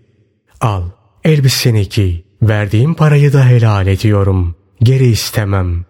Al, 0.61 0.83
elbiseni 1.23 1.89
giy. 1.89 2.21
Verdiğim 2.41 2.93
parayı 2.93 3.33
da 3.33 3.45
helal 3.45 3.87
ediyorum. 3.87 4.55
Geri 4.83 5.07
istemem. 5.07 5.85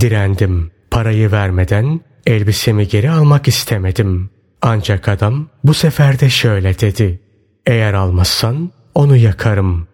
Direndim. 0.00 0.70
Parayı 0.90 1.32
vermeden 1.32 2.00
elbisemi 2.26 2.88
geri 2.88 3.10
almak 3.10 3.48
istemedim. 3.48 4.30
Ancak 4.62 5.08
adam 5.08 5.48
bu 5.64 5.74
sefer 5.74 6.20
de 6.20 6.30
şöyle 6.30 6.78
dedi. 6.78 7.20
Eğer 7.66 7.94
almazsan 7.94 8.70
onu 8.94 9.16
yakarım. 9.16 9.88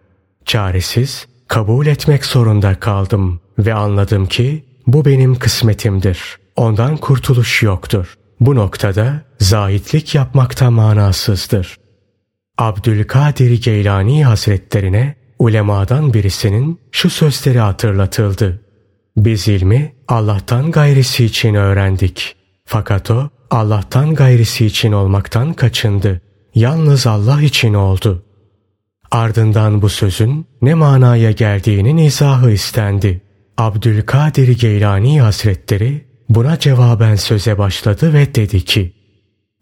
Çaresiz 0.45 1.27
kabul 1.47 1.87
etmek 1.87 2.25
zorunda 2.25 2.79
kaldım 2.79 3.39
ve 3.59 3.73
anladım 3.73 4.25
ki 4.25 4.65
bu 4.87 5.05
benim 5.05 5.35
kısmetimdir. 5.35 6.37
Ondan 6.55 6.97
kurtuluş 6.97 7.63
yoktur. 7.63 8.13
Bu 8.39 8.55
noktada 8.55 9.21
zahitlik 9.39 10.15
yapmakta 10.15 10.71
manasızdır. 10.71 11.77
Abdülkadir 12.57 13.63
Geylani 13.63 14.25
Hazretlerine 14.25 15.15
ulemadan 15.39 16.13
birisinin 16.13 16.79
şu 16.91 17.09
sözleri 17.09 17.59
hatırlatıldı. 17.59 18.61
Biz 19.17 19.47
ilmi 19.47 19.93
Allah'tan 20.07 20.71
gayrisi 20.71 21.25
için 21.25 21.53
öğrendik. 21.53 22.35
Fakat 22.65 23.11
o 23.11 23.29
Allah'tan 23.51 24.15
gayrisi 24.15 24.65
için 24.65 24.91
olmaktan 24.91 25.53
kaçındı. 25.53 26.21
Yalnız 26.55 27.07
Allah 27.07 27.41
için 27.41 27.73
oldu. 27.73 28.23
Ardından 29.11 29.81
bu 29.81 29.89
sözün 29.89 30.45
ne 30.61 30.73
manaya 30.73 31.31
geldiğinin 31.31 31.97
izahı 31.97 32.51
istendi. 32.51 33.21
Abdülkadir 33.57 34.59
Geylani 34.59 35.21
Hazretleri 35.21 36.05
buna 36.29 36.59
cevaben 36.59 37.15
söze 37.15 37.57
başladı 37.57 38.13
ve 38.13 38.35
dedi 38.35 38.65
ki 38.65 38.93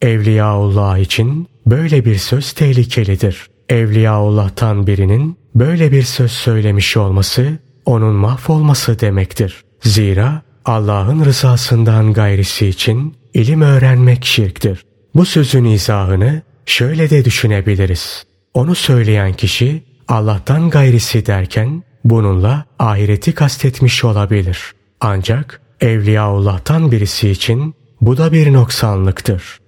Evliyaullah 0.02 0.98
için 0.98 1.48
böyle 1.66 2.06
bir 2.06 2.16
söz 2.16 2.52
tehlikelidir. 2.52 3.50
Evliyaullah'tan 3.70 4.88
birinin 4.88 5.38
böyle 5.56 5.92
bir 5.92 6.04
söz 6.04 6.32
söylemiş 6.32 6.98
olması 6.98 7.60
onun 7.86 8.16
mahvolması 8.16 9.00
demektir. 9.00 9.64
Zira 9.86 10.42
Allah'ın 10.66 11.26
rızasından 11.26 12.14
gayrisi 12.14 12.68
için 12.68 13.16
ilim 13.34 13.62
öğrenmek 13.62 14.26
şirktir. 14.26 14.86
Bu 15.16 15.26
sözün 15.26 15.66
izahını 15.66 16.42
şöyle 16.66 17.10
de 17.10 17.26
düşünebiliriz. 17.26 18.26
Onu 18.54 18.76
söyleyen 18.76 19.34
kişi 19.34 19.84
Allah'tan 20.08 20.70
gayrisi 20.70 21.26
derken 21.26 21.84
bununla 22.04 22.66
ahireti 22.80 23.34
kastetmiş 23.34 24.04
olabilir. 24.04 24.74
Ancak 25.02 25.62
Evliyaullah'tan 25.82 26.92
birisi 26.92 27.30
için 27.30 27.76
bu 28.02 28.18
da 28.18 28.32
bir 28.32 28.54
noksanlıktır. 28.54 29.60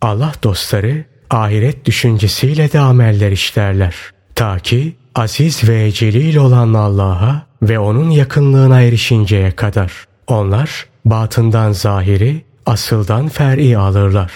Allah 0.00 0.32
dostları 0.42 1.04
ahiret 1.30 1.84
düşüncesiyle 1.84 2.72
de 2.72 2.78
ameller 2.78 3.32
işlerler. 3.32 3.94
Ta 4.40 4.58
ki 4.58 4.96
aziz 5.14 5.68
ve 5.68 5.92
celil 5.92 6.36
olan 6.36 6.74
Allah'a 6.74 7.46
ve 7.62 7.78
onun 7.78 8.10
yakınlığına 8.10 8.82
erişinceye 8.82 9.50
kadar. 9.50 9.92
Onlar 10.26 10.86
batından 11.04 11.72
zahiri, 11.72 12.44
asıldan 12.66 13.28
fer'i 13.28 13.78
alırlar. 13.78 14.32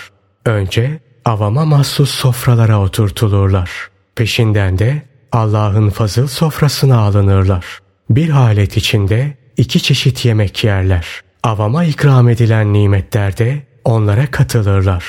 Önce 0.46 1.00
avama 1.24 1.64
mahsus 1.64 2.10
sofralara 2.10 2.80
oturtulurlar. 2.80 3.70
Peşinden 4.16 4.78
de 4.78 5.02
Allah'ın 5.32 5.90
fazıl 5.90 6.26
sofrasına 6.26 6.98
alınırlar. 6.98 7.64
Bir 8.10 8.28
halet 8.28 8.76
içinde 8.76 9.36
iki 9.56 9.82
çeşit 9.82 10.24
yemek 10.24 10.64
yerler. 10.64 11.06
Avama 11.42 11.84
ikram 11.84 12.28
edilen 12.28 12.72
nimetlerde 12.72 13.66
onlara 13.84 14.30
katılırlar. 14.30 15.04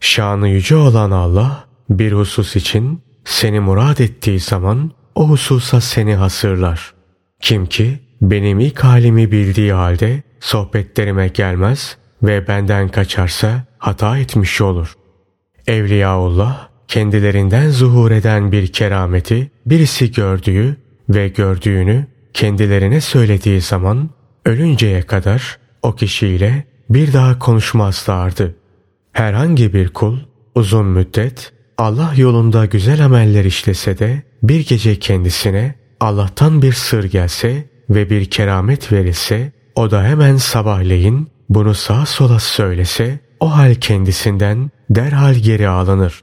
Şanı 0.00 0.48
yüce 0.48 0.76
olan 0.76 1.10
Allah 1.10 1.64
bir 1.90 2.12
husus 2.12 2.56
için 2.56 3.05
seni 3.26 3.60
murad 3.60 3.98
ettiği 3.98 4.40
zaman 4.40 4.90
o 5.14 5.28
hususa 5.28 5.80
seni 5.80 6.14
hasırlar. 6.14 6.94
Kim 7.40 7.66
ki 7.66 7.98
benim 8.20 8.60
ilk 8.60 8.84
halimi 8.84 9.32
bildiği 9.32 9.72
halde 9.72 10.22
sohbetlerime 10.40 11.28
gelmez 11.28 11.96
ve 12.22 12.48
benden 12.48 12.88
kaçarsa 12.88 13.64
hata 13.78 14.18
etmiş 14.18 14.60
olur. 14.60 14.94
Evliyaullah 15.66 16.68
kendilerinden 16.88 17.70
zuhur 17.70 18.10
eden 18.10 18.52
bir 18.52 18.66
kerameti 18.66 19.50
birisi 19.66 20.12
gördüğü 20.12 20.76
ve 21.08 21.28
gördüğünü 21.28 22.06
kendilerine 22.34 23.00
söylediği 23.00 23.60
zaman 23.60 24.10
ölünceye 24.44 25.02
kadar 25.02 25.58
o 25.82 25.94
kişiyle 25.94 26.64
bir 26.90 27.12
daha 27.12 27.38
konuşmazlardı. 27.38 28.54
Herhangi 29.12 29.74
bir 29.74 29.88
kul 29.88 30.18
uzun 30.54 30.86
müddet 30.86 31.52
Allah 31.78 32.12
yolunda 32.16 32.66
güzel 32.66 33.04
ameller 33.04 33.44
işlese 33.44 33.98
de 33.98 34.22
bir 34.42 34.66
gece 34.66 34.98
kendisine 34.98 35.74
Allah'tan 36.00 36.62
bir 36.62 36.72
sır 36.72 37.04
gelse 37.04 37.70
ve 37.90 38.10
bir 38.10 38.24
keramet 38.24 38.92
verilse 38.92 39.52
o 39.74 39.90
da 39.90 40.04
hemen 40.04 40.36
sabahleyin 40.36 41.28
bunu 41.48 41.74
sağa 41.74 42.06
sola 42.06 42.38
söylese 42.38 43.20
o 43.40 43.56
hal 43.56 43.74
kendisinden 43.74 44.70
derhal 44.90 45.34
geri 45.34 45.68
alınır. 45.68 46.22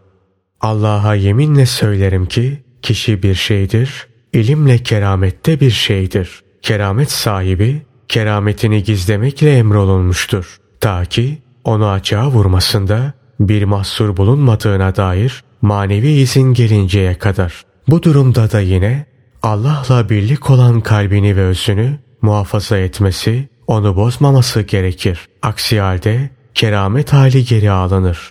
Allah'a 0.62 1.16
yeminle 1.16 1.66
söylerim 1.66 2.26
ki 2.26 2.64
kişi 2.82 3.24
bir 3.24 3.36
şeydir, 3.36 4.08
ilimle 4.34 4.78
keramette 4.78 5.60
bir 5.60 5.72
şeydir. 5.72 6.44
Keramet 6.62 7.12
sahibi 7.12 7.82
kerametini 8.08 8.84
gizlemekle 8.84 9.58
emrolunmuştur. 9.58 10.58
Ta 10.80 11.06
ki 11.06 11.38
onu 11.64 11.90
açığa 11.90 12.28
vurmasında 12.30 13.14
bir 13.40 13.64
mahsur 13.64 14.18
bulunmadığına 14.18 14.96
dair 14.96 15.43
manevi 15.63 16.12
izin 16.12 16.53
gelinceye 16.53 17.13
kadar. 17.13 17.63
Bu 17.88 18.03
durumda 18.03 18.51
da 18.51 18.60
yine 18.60 19.05
Allah'la 19.43 20.10
birlik 20.10 20.50
olan 20.50 20.82
kalbini 20.82 21.36
ve 21.36 21.41
özünü 21.41 22.00
muhafaza 22.22 22.77
etmesi, 22.77 23.50
onu 23.67 23.96
bozmaması 23.96 24.62
gerekir. 24.62 25.20
Aksi 25.41 25.79
halde 25.79 26.29
keramet 26.53 27.13
hali 27.13 27.46
geri 27.46 27.72
alınır. 27.72 28.29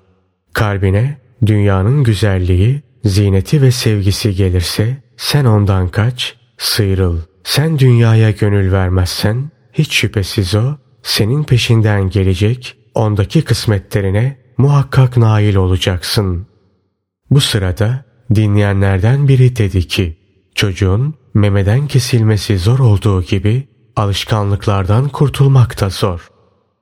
Kalbine 0.53 1.19
dünyanın 1.47 2.05
güzelliği, 2.05 2.83
zineti 3.05 3.63
ve 3.63 3.71
sevgisi 3.71 4.35
gelirse 4.35 5.03
sen 5.17 5.45
ondan 5.45 5.89
kaç, 5.89 6.37
sıyrıl. 6.59 7.19
Sen 7.45 7.79
dünyaya 7.79 8.31
gönül 8.31 8.73
vermezsen 8.73 9.51
hiç 9.73 9.95
şüphesiz 9.95 10.55
o 10.55 10.77
senin 11.03 11.45
peşinden 11.45 12.11
gelecek, 12.11 12.77
ondaki 12.95 13.43
kısmetlerine 13.43 14.37
muhakkak 14.59 15.17
nail 15.17 15.55
olacaksın. 15.55 16.52
Bu 17.33 17.41
sırada 17.41 18.05
dinleyenlerden 18.35 19.29
biri 19.29 19.57
dedi 19.57 19.89
ki, 19.89 20.17
çocuğun 20.55 21.15
memeden 21.35 21.87
kesilmesi 21.87 22.59
zor 22.59 22.79
olduğu 22.79 23.23
gibi 23.23 23.69
alışkanlıklardan 23.97 25.09
kurtulmak 25.09 25.81
da 25.81 25.89
zor. 25.89 26.29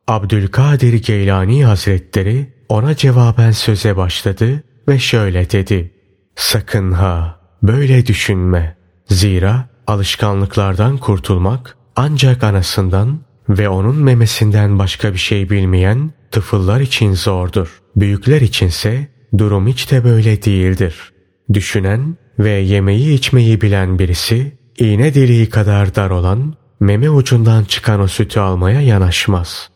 Abdülkadir 0.09 0.93
Geylani 0.93 1.65
Hazretleri 1.65 2.55
ona 2.69 2.97
cevaben 2.97 3.51
söze 3.51 3.97
başladı 3.97 4.63
ve 4.89 4.99
şöyle 4.99 5.51
dedi. 5.51 5.95
Sakın 6.37 6.93
ha 6.93 7.41
böyle 7.63 8.07
düşünme. 8.07 8.77
Zira 9.07 9.69
alışkanlıklardan 9.87 10.97
kurtulmak 10.99 11.77
ancak 11.97 12.45
anasından 12.45 13.21
ve 13.49 13.69
onun 13.69 13.97
memesinden 13.97 14.79
başka 14.79 15.13
bir 15.13 15.19
şey 15.19 15.51
bilmeyen 15.51 16.13
tıfıllar 16.31 16.81
için 16.81 17.15
zordur. 17.15 17.81
Büyükler 17.97 18.41
içinse 18.41 19.20
durum 19.39 19.67
hiç 19.67 19.91
de 19.91 20.05
böyle 20.05 20.43
değildir. 20.43 21.13
Düşünen 21.53 22.17
ve 22.39 22.51
yemeği 22.51 23.15
içmeyi 23.15 23.61
bilen 23.61 23.99
birisi 23.99 24.59
iğne 24.79 25.15
deliği 25.15 25.49
kadar 25.49 25.95
dar 25.95 26.11
olan 26.11 26.55
meme 26.81 27.11
ucundan 27.11 27.65
çıkan 27.65 28.01
o 28.01 28.07
sütü 28.07 28.41
almaya 28.41 28.81
yanaşmaz. 28.81 29.71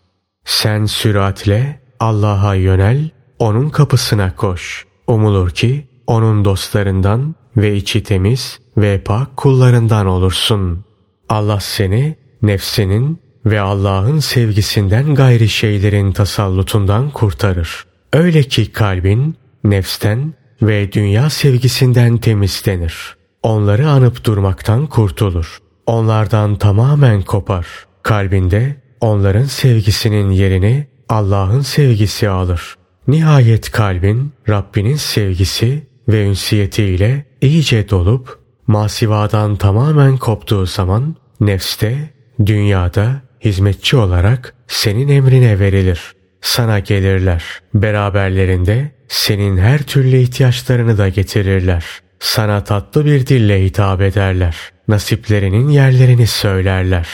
Sen 0.44 0.84
süratle 0.84 1.80
Allah'a 2.00 2.54
yönel, 2.54 3.10
onun 3.38 3.70
kapısına 3.70 4.36
koş. 4.36 4.86
Umulur 5.06 5.50
ki 5.50 5.88
onun 6.06 6.44
dostlarından 6.44 7.34
ve 7.56 7.76
içi 7.76 8.02
temiz 8.02 8.58
ve 8.76 9.00
pak 9.00 9.36
kullarından 9.36 10.06
olursun. 10.06 10.84
Allah 11.28 11.60
seni 11.60 12.16
nefsinin 12.42 13.18
ve 13.46 13.60
Allah'ın 13.60 14.18
sevgisinden 14.18 15.14
gayri 15.14 15.48
şeylerin 15.48 16.12
tasallutundan 16.12 17.10
kurtarır. 17.10 17.84
Öyle 18.12 18.42
ki 18.42 18.72
kalbin 18.72 19.36
nefsten 19.64 20.34
ve 20.62 20.92
dünya 20.92 21.30
sevgisinden 21.30 22.18
temizlenir. 22.18 23.16
Onları 23.42 23.88
anıp 23.88 24.24
durmaktan 24.24 24.86
kurtulur. 24.86 25.58
Onlardan 25.86 26.56
tamamen 26.56 27.22
kopar. 27.22 27.66
Kalbinde 28.02 28.76
onların 29.00 29.44
sevgisinin 29.44 30.30
yerini 30.30 30.86
Allah'ın 31.08 31.60
sevgisi 31.60 32.28
alır. 32.28 32.74
Nihayet 33.08 33.70
kalbin 33.70 34.32
Rabbinin 34.48 34.96
sevgisi 34.96 35.86
ve 36.08 36.24
ünsiyetiyle 36.24 37.24
iyice 37.40 37.90
dolup 37.90 38.38
masivadan 38.66 39.56
tamamen 39.56 40.16
koptuğu 40.16 40.66
zaman 40.66 41.16
nefste, 41.40 42.10
dünyada 42.46 43.22
hizmetçi 43.44 43.96
olarak 43.96 44.54
senin 44.66 45.08
emrine 45.08 45.58
verilir. 45.58 46.13
Sana 46.44 46.78
gelirler. 46.78 47.44
Beraberlerinde 47.74 48.90
senin 49.08 49.56
her 49.58 49.82
türlü 49.82 50.16
ihtiyaçlarını 50.16 50.98
da 50.98 51.08
getirirler. 51.08 51.84
Sana 52.18 52.64
tatlı 52.64 53.04
bir 53.04 53.26
dille 53.26 53.64
hitap 53.64 54.00
ederler. 54.00 54.56
Nasiplerinin 54.88 55.68
yerlerini 55.68 56.26
söylerler. 56.26 57.08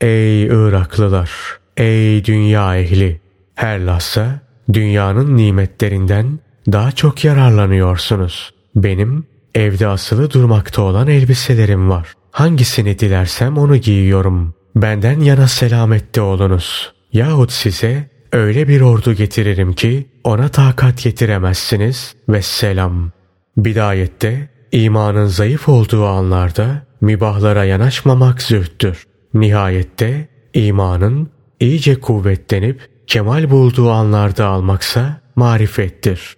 Ey 0.00 0.42
Iraklılar! 0.46 1.30
Ey 1.76 2.24
dünya 2.24 2.76
ehli! 2.76 3.20
Her 3.54 3.80
lahza 3.80 4.40
dünyanın 4.72 5.36
nimetlerinden 5.36 6.38
daha 6.72 6.92
çok 6.92 7.24
yararlanıyorsunuz. 7.24 8.50
Benim 8.74 9.26
evde 9.54 9.86
asılı 9.86 10.30
durmakta 10.30 10.82
olan 10.82 11.08
elbiselerim 11.08 11.90
var. 11.90 12.12
Hangisini 12.30 12.98
dilersem 12.98 13.58
onu 13.58 13.76
giyiyorum. 13.76 14.54
Benden 14.76 15.20
yana 15.20 15.48
selamette 15.48 16.20
olunuz. 16.20 16.92
Yahut 17.12 17.52
size 17.52 18.17
öyle 18.32 18.68
bir 18.68 18.80
ordu 18.80 19.12
getiririm 19.12 19.72
ki 19.72 20.06
ona 20.24 20.48
takat 20.48 21.02
getiremezsiniz 21.02 22.14
ve 22.28 22.42
selam. 22.42 23.10
Bidayette 23.56 24.48
imanın 24.72 25.26
zayıf 25.26 25.68
olduğu 25.68 26.06
anlarda 26.06 26.86
mübahlara 27.00 27.64
yanaşmamak 27.64 28.42
zühttür. 28.42 29.06
Nihayette 29.34 30.28
imanın 30.54 31.30
iyice 31.60 32.00
kuvvetlenip 32.00 32.88
kemal 33.06 33.50
bulduğu 33.50 33.90
anlarda 33.90 34.46
almaksa 34.46 35.20
marifettir. 35.36 36.36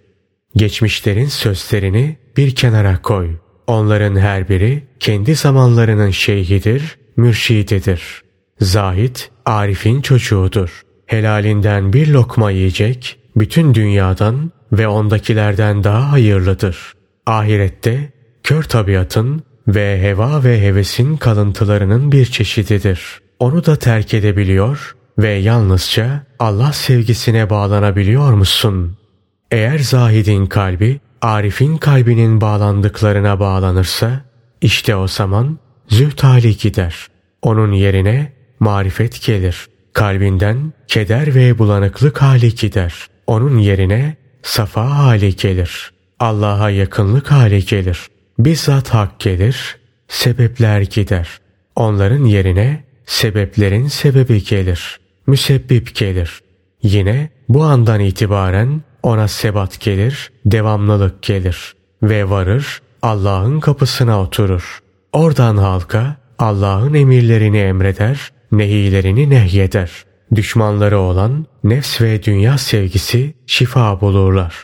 Geçmişlerin 0.55 1.25
sözlerini 1.25 2.17
bir 2.37 2.55
kenara 2.55 3.01
koy. 3.01 3.29
Onların 3.67 4.15
her 4.15 4.49
biri 4.49 4.83
kendi 4.99 5.35
zamanlarının 5.35 6.09
şeyhidir, 6.09 6.97
mürşididir. 7.17 8.23
Zahit, 8.59 9.31
Arif'in 9.45 10.01
çocuğudur. 10.01 10.81
Helalinden 11.11 11.93
bir 11.93 12.07
lokma 12.07 12.51
yiyecek, 12.51 13.17
bütün 13.35 13.73
dünyadan 13.73 14.51
ve 14.71 14.87
ondakilerden 14.87 15.83
daha 15.83 16.11
hayırlıdır. 16.11 16.93
Ahirette 17.25 18.11
kör 18.43 18.63
tabiatın 18.63 19.43
ve 19.67 20.01
heva 20.01 20.43
ve 20.43 20.61
hevesin 20.61 21.17
kalıntılarının 21.17 22.11
bir 22.11 22.25
çeşididir. 22.25 23.21
Onu 23.39 23.65
da 23.65 23.75
terk 23.75 24.13
edebiliyor 24.13 24.95
ve 25.17 25.29
yalnızca 25.29 26.23
Allah 26.39 26.73
sevgisine 26.73 27.49
bağlanabiliyor 27.49 28.33
musun? 28.33 28.97
Eğer 29.51 29.79
zahidin 29.79 30.45
kalbi 30.45 30.99
Arif'in 31.21 31.77
kalbinin 31.77 32.41
bağlandıklarına 32.41 33.39
bağlanırsa 33.39 34.21
işte 34.61 34.95
o 34.95 35.07
zaman 35.07 35.59
züht 35.87 36.23
hali 36.23 36.57
gider. 36.57 37.07
Onun 37.41 37.71
yerine 37.71 38.33
marifet 38.59 39.25
gelir. 39.25 39.70
Kalbinden 39.93 40.73
keder 40.87 41.35
ve 41.35 41.57
bulanıklık 41.57 42.21
hali 42.21 42.55
gider. 42.55 42.93
Onun 43.27 43.57
yerine 43.57 44.15
safa 44.43 44.97
hali 44.97 45.35
gelir. 45.35 45.91
Allah'a 46.19 46.69
yakınlık 46.69 47.31
hali 47.31 47.65
gelir. 47.65 47.99
bizzat 48.39 48.89
hak 48.89 49.19
gelir, 49.19 49.77
sebepler 50.07 50.81
gider. 50.81 51.27
Onların 51.75 52.25
yerine 52.25 52.83
sebeplerin 53.05 53.87
sebebi 53.87 54.43
gelir. 54.43 54.99
Müsebbip 55.27 55.95
gelir. 55.95 56.41
Yine 56.83 57.29
bu 57.49 57.63
andan 57.63 57.99
itibaren 57.99 58.81
ona 59.03 59.27
sebat 59.27 59.79
gelir, 59.79 60.31
devamlılık 60.45 61.23
gelir 61.23 61.75
ve 62.03 62.29
varır 62.29 62.81
Allah'ın 63.01 63.59
kapısına 63.59 64.21
oturur. 64.21 64.79
Oradan 65.13 65.57
halka 65.57 66.15
Allah'ın 66.39 66.93
emirlerini 66.93 67.57
emreder, 67.57 68.31
nehilerini 68.51 69.29
nehyeder. 69.29 69.91
Düşmanları 70.35 70.99
olan 70.99 71.45
nefs 71.63 72.01
ve 72.01 72.23
dünya 72.23 72.57
sevgisi 72.57 73.33
şifa 73.47 74.01
bulurlar. 74.01 74.63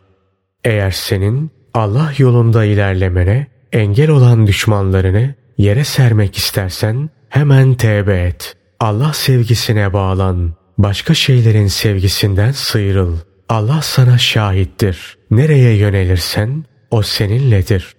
Eğer 0.64 0.92
senin 0.92 1.52
Allah 1.74 2.14
yolunda 2.18 2.66
ilerlemene 2.66 3.48
engel 3.72 4.10
olan 4.10 4.48
düşmanlarını 4.48 5.36
yere 5.58 5.84
sermek 5.84 6.38
istersen 6.38 7.10
hemen 7.30 7.74
tevbe 7.74 8.22
et. 8.22 8.56
Allah 8.80 9.14
sevgisine 9.14 9.94
bağlan. 9.94 10.54
Başka 10.78 11.14
şeylerin 11.14 11.68
sevgisinden 11.68 12.52
sıyrıl. 12.52 13.18
Allah 13.50 13.82
sana 13.82 14.18
şahittir. 14.18 15.18
Nereye 15.32 15.78
yönelirsen 15.78 16.66
o 16.92 17.02
seninledir. 17.02 17.96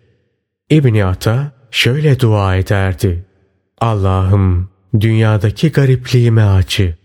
İbni 0.71 1.05
Ata 1.05 1.53
şöyle 1.71 2.21
dua 2.21 2.57
ederdi. 2.57 3.25
Allah'ım 3.81 4.71
dünyadaki 5.01 5.73
garipliğime 5.73 6.45
acı. 6.45 6.97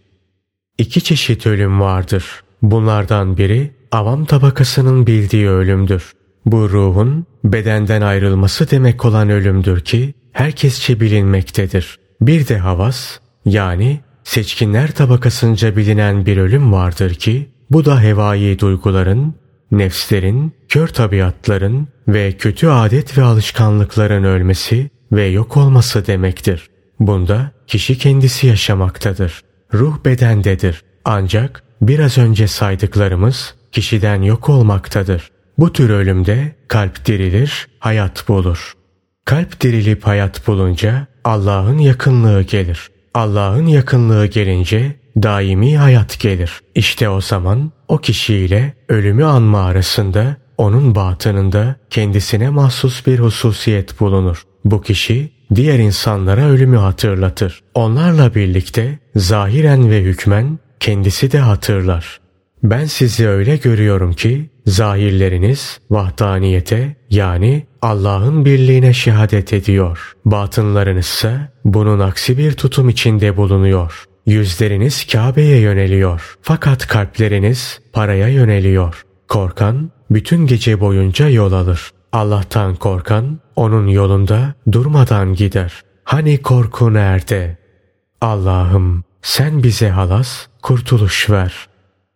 İki 0.78 1.04
çeşit 1.04 1.48
ölüm 1.48 1.82
vardır. 1.82 2.43
Bunlardan 2.62 3.38
biri 3.38 3.72
avam 3.91 4.26
tabakasının 4.26 5.08
bildiği 5.08 5.50
ölümdür. 5.50 6.12
Bu 6.46 6.69
ruhun 6.69 7.26
bedenden 7.43 8.02
ayrılması 8.02 8.72
demek 8.72 9.06
olan 9.06 9.30
ölümdür 9.30 9.80
ki 9.80 10.13
herkesçe 10.32 11.00
bilinmektedir. 11.00 12.00
Bir 12.22 12.48
de 12.48 12.58
havas 12.58 13.19
yani 13.46 14.00
seçkinler 14.24 14.91
tabakasınca 14.91 15.76
bilinen 15.76 16.26
bir 16.26 16.38
ölüm 16.38 16.74
vardır 16.74 17.13
ki 17.13 17.50
bu 17.72 17.86
da 17.86 18.02
hevai 18.02 18.60
duyguların, 18.60 19.36
nefslerin, 19.72 20.54
kör 20.69 20.88
tabiatların 20.88 21.88
ve 22.08 22.32
kötü 22.32 22.67
adet 22.67 23.17
ve 23.17 23.24
alışkanlıkların 23.24 24.24
ölmesi 24.24 24.89
ve 25.12 25.26
yok 25.26 25.58
olması 25.58 26.08
demektir. 26.08 26.69
Bunda 27.00 27.52
kişi 27.73 27.97
kendisi 27.97 28.47
yaşamaktadır. 28.47 29.41
Ruh 29.73 30.05
bedendedir. 30.05 30.83
Ancak 31.05 31.63
biraz 31.81 32.17
önce 32.17 32.47
saydıklarımız 32.47 33.55
kişiden 33.71 34.21
yok 34.21 34.49
olmaktadır. 34.49 35.31
Bu 35.57 35.73
tür 35.73 35.89
ölümde 35.89 36.55
kalp 36.67 37.05
dirilir, 37.05 37.67
hayat 37.79 38.27
bulur. 38.27 38.73
Kalp 39.25 39.62
dirilip 39.62 40.07
hayat 40.07 40.47
bulunca 40.47 41.07
Allah'ın 41.23 41.77
yakınlığı 41.77 42.41
gelir. 42.41 42.89
Allah'ın 43.13 43.65
yakınlığı 43.65 44.25
gelince 44.25 44.95
daimi 45.23 45.77
hayat 45.77 46.19
gelir. 46.19 46.62
İşte 46.75 47.09
o 47.09 47.21
zaman 47.21 47.71
o 47.88 47.97
kişiyle 47.97 48.73
ölümü 48.89 49.25
anma 49.25 49.65
arasında 49.65 50.38
onun 50.57 50.95
batınında 50.95 51.75
kendisine 51.89 52.49
mahsus 52.49 53.07
bir 53.07 53.19
hususiyet 53.19 53.99
bulunur. 53.99 54.43
Bu 54.65 54.81
kişi 54.81 55.31
diğer 55.55 55.79
insanlara 55.79 56.49
ölümü 56.49 56.77
hatırlatır. 56.77 57.63
Onlarla 57.73 58.35
birlikte 58.35 58.99
zahiren 59.15 59.89
ve 59.89 60.01
hükmen 60.01 60.59
kendisi 60.79 61.31
de 61.31 61.39
hatırlar. 61.39 62.19
Ben 62.63 62.85
sizi 62.85 63.27
öyle 63.27 63.57
görüyorum 63.57 64.13
ki 64.13 64.49
zahirleriniz 64.65 65.79
vahdaniyete 65.89 66.95
yani 67.09 67.65
Allah'ın 67.81 68.45
birliğine 68.45 68.93
şehadet 68.93 69.53
ediyor. 69.53 70.13
Batınlarınız 70.25 71.05
ise 71.05 71.37
bunun 71.65 71.99
aksi 71.99 72.37
bir 72.37 72.51
tutum 72.51 72.89
içinde 72.89 73.37
bulunuyor. 73.37 74.05
Yüzleriniz 74.25 75.07
Kabe'ye 75.07 75.59
yöneliyor. 75.59 76.35
Fakat 76.41 76.87
kalpleriniz 76.87 77.79
paraya 77.93 78.27
yöneliyor. 78.27 79.01
Korkan 79.27 79.91
bütün 80.09 80.47
gece 80.47 80.79
boyunca 80.79 81.29
yol 81.29 81.53
alır. 81.53 81.91
Allah'tan 82.13 82.76
korkan 82.76 83.39
onun 83.56 83.88
yolunda 83.88 84.54
durmadan 84.71 85.34
gider. 85.34 85.82
Hani 86.04 86.41
korku 86.41 86.93
nerede? 86.93 87.58
Allah'ım 88.21 89.04
sen 89.21 89.63
bize 89.63 89.89
halas, 89.89 90.47
kurtuluş 90.62 91.30
ver. 91.30 91.67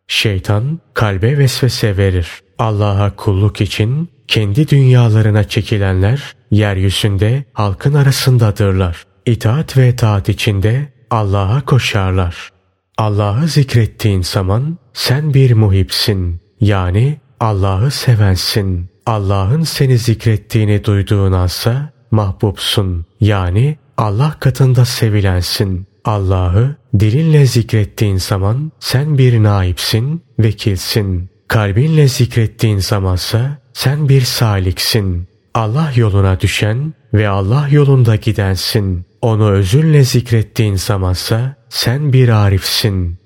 Şeytan 0.07 0.79
kalbe 0.93 1.37
vesvese 1.37 1.97
verir. 1.97 2.27
Allah'a 2.59 3.15
kulluk 3.15 3.61
için 3.61 4.09
kendi 4.27 4.67
dünyalarına 4.67 5.43
çekilenler 5.43 6.35
yeryüzünde 6.51 7.45
halkın 7.53 7.93
arasındadırlar. 7.93 9.03
İtaat 9.25 9.77
ve 9.77 9.95
taat 9.95 10.29
içinde 10.29 10.93
Allah'a 11.09 11.61
koşarlar. 11.61 12.49
Allah'ı 12.97 13.47
zikrettiğin 13.47 14.21
zaman 14.21 14.77
sen 14.93 15.33
bir 15.33 15.53
muhipsin. 15.53 16.41
Yani 16.59 17.19
Allah'ı 17.39 17.91
sevensin. 17.91 18.89
Allah'ın 19.07 19.63
seni 19.63 19.97
zikrettiğini 19.97 20.83
duyduğun 20.83 21.31
ansa 21.31 21.89
mahbubsun. 22.11 23.05
Yani 23.19 23.77
Allah 23.97 24.35
katında 24.39 24.85
sevilensin. 24.85 25.87
Allah'ı 26.05 26.75
dilinle 26.99 27.45
zikrettiğin 27.45 28.17
zaman 28.17 28.71
sen 28.79 29.17
bir 29.17 29.43
naipsin, 29.43 30.21
vekilsin. 30.39 31.29
Kalbinle 31.47 32.07
zikrettiğin 32.07 32.79
zamansa 32.79 33.57
sen 33.73 34.09
bir 34.09 34.21
saliksin. 34.21 35.27
Allah 35.53 35.91
yoluna 35.95 36.39
düşen 36.39 36.93
ve 37.13 37.29
Allah 37.29 37.67
yolunda 37.71 38.15
gidensin. 38.15 39.05
Onu 39.21 39.51
özünle 39.51 40.03
zikrettiğin 40.03 40.75
zamansa 40.75 41.55
sen 41.69 42.13
bir 42.13 42.29
arifsin. 42.29 43.17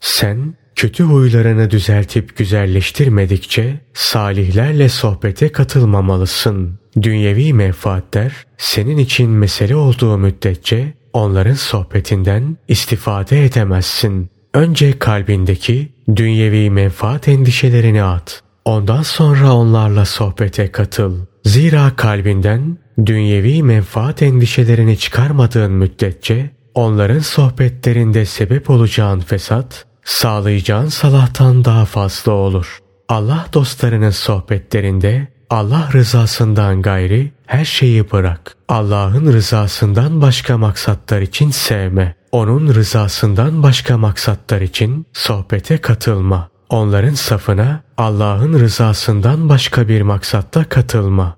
Sen 0.00 0.54
kötü 0.80 1.04
huylarını 1.04 1.70
düzeltip 1.70 2.36
güzelleştirmedikçe 2.36 3.80
salihlerle 3.94 4.88
sohbete 4.88 5.52
katılmamalısın. 5.52 6.78
Dünyevi 7.02 7.52
menfaatler 7.52 8.32
senin 8.58 8.98
için 8.98 9.30
mesele 9.30 9.76
olduğu 9.76 10.18
müddetçe 10.18 10.94
onların 11.12 11.54
sohbetinden 11.54 12.56
istifade 12.68 13.44
edemezsin. 13.44 14.30
Önce 14.54 14.98
kalbindeki 14.98 15.92
dünyevi 16.16 16.70
menfaat 16.70 17.28
endişelerini 17.28 18.02
at. 18.02 18.42
Ondan 18.64 19.02
sonra 19.02 19.52
onlarla 19.52 20.04
sohbete 20.04 20.72
katıl. 20.72 21.16
Zira 21.44 21.96
kalbinden 21.96 22.78
dünyevi 23.06 23.62
menfaat 23.62 24.22
endişelerini 24.22 24.98
çıkarmadığın 24.98 25.72
müddetçe 25.72 26.50
onların 26.74 27.18
sohbetlerinde 27.18 28.24
sebep 28.24 28.70
olacağın 28.70 29.20
fesat, 29.20 29.89
sağlayacağın 30.10 30.88
salahtan 30.88 31.64
daha 31.64 31.84
fazla 31.84 32.32
olur. 32.32 32.78
Allah 33.08 33.46
dostlarının 33.52 34.10
sohbetlerinde 34.10 35.28
Allah 35.50 35.88
rızasından 35.92 36.82
gayri 36.82 37.32
her 37.46 37.64
şeyi 37.64 38.10
bırak. 38.10 38.56
Allah'ın 38.68 39.32
rızasından 39.32 40.22
başka 40.22 40.58
maksatlar 40.58 41.20
için 41.20 41.50
sevme. 41.50 42.14
Onun 42.32 42.74
rızasından 42.74 43.62
başka 43.62 43.98
maksatlar 43.98 44.60
için 44.60 45.06
sohbete 45.12 45.78
katılma. 45.78 46.48
Onların 46.68 47.14
safına 47.14 47.82
Allah'ın 47.96 48.60
rızasından 48.60 49.48
başka 49.48 49.88
bir 49.88 50.02
maksatta 50.02 50.64
katılma. 50.64 51.36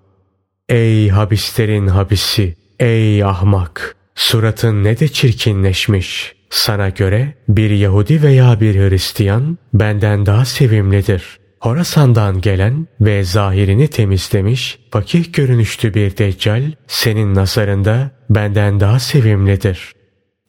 Ey 0.69 1.09
habislerin 1.09 1.87
habisi, 1.87 2.57
ey 2.79 3.25
ahmak! 3.25 3.97
Suratın 4.15 4.85
ne 4.85 4.99
de 4.99 5.09
çirkinleşmiş. 5.09 6.35
Sana 6.53 6.89
göre 6.89 7.35
bir 7.49 7.71
Yahudi 7.71 8.23
veya 8.23 8.61
bir 8.61 8.75
Hristiyan 8.75 9.59
benden 9.75 10.27
daha 10.27 10.45
sevimlidir. 10.45 11.39
Horasan'dan 11.61 12.41
gelen 12.41 12.87
ve 13.01 13.25
zahirini 13.25 13.89
temizlemiş, 13.89 14.79
fakih 14.91 15.33
görünüşlü 15.33 15.95
bir 15.95 16.17
deccal 16.17 16.73
senin 16.87 17.35
nazarında 17.35 18.11
benden 18.31 18.81
daha 18.81 18.99
sevimlidir. 18.99 19.93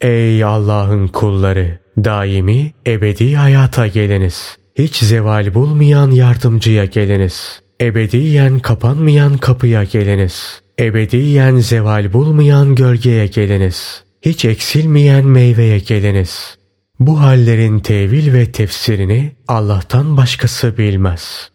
Ey 0.02 0.44
Allah'ın 0.44 1.08
kulları! 1.08 1.80
Daimi, 1.98 2.74
ebedi 2.88 3.36
hayata 3.36 3.88
geliniz. 3.88 4.58
Hiç 4.78 4.96
zeval 4.96 5.54
bulmayan 5.54 6.12
yardımcıya 6.12 6.86
geliniz. 6.86 7.62
Ebediyen 7.82 8.60
kapanmayan 8.60 9.38
kapıya 9.38 9.84
geliniz. 9.84 10.62
Ebediyen 10.80 11.56
zeval 11.56 12.14
bulmayan 12.14 12.76
gölgeye 12.76 13.28
geliniz. 13.28 14.04
Hiç 14.26 14.46
eksilmeyen 14.46 15.26
meyveye 15.26 15.80
geliniz. 15.80 16.58
Bu 17.00 17.22
hallerin 17.22 17.80
tevil 17.80 18.34
ve 18.34 18.52
tefsirini 18.52 19.36
Allah'tan 19.48 20.18
başkası 20.18 20.78
bilmez. 20.78 21.50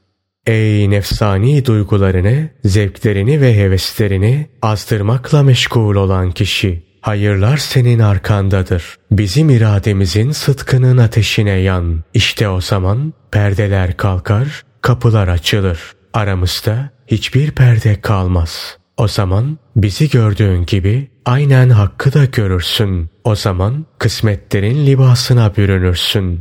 Ey 0.47 0.91
nefsani 0.91 1.67
duygularını, 1.67 2.49
zevklerini 2.65 3.41
ve 3.41 3.57
heveslerini 3.57 4.47
azdırmakla 4.63 5.43
meşgul 5.43 5.95
olan 5.95 6.33
kişi! 6.33 6.89
Hayırlar 7.01 7.57
senin 7.57 7.99
arkandadır. 7.99 8.97
Bizim 9.11 9.51
irademizin 9.51 10.31
sıtkının 10.31 10.99
ateşine 10.99 11.51
yan. 11.51 12.05
İşte 12.15 12.49
o 12.49 12.61
zaman 12.61 13.13
perdeler 13.31 13.97
kalkar, 13.97 14.63
kapılar 14.83 15.29
açılır. 15.29 15.81
Aramızda 16.13 16.91
hiçbir 17.07 17.51
perde 17.51 18.01
kalmaz. 18.01 18.79
O 18.97 19.09
zaman 19.09 19.59
bizi 19.77 20.11
gördüğün 20.11 20.67
gibi 20.67 21.09
aynen 21.29 21.71
hakkı 21.71 22.13
da 22.13 22.25
görürsün. 22.25 23.11
O 23.25 23.35
zaman 23.35 23.87
kısmetlerin 23.99 24.87
libasına 24.87 25.57
bürünürsün. 25.57 26.41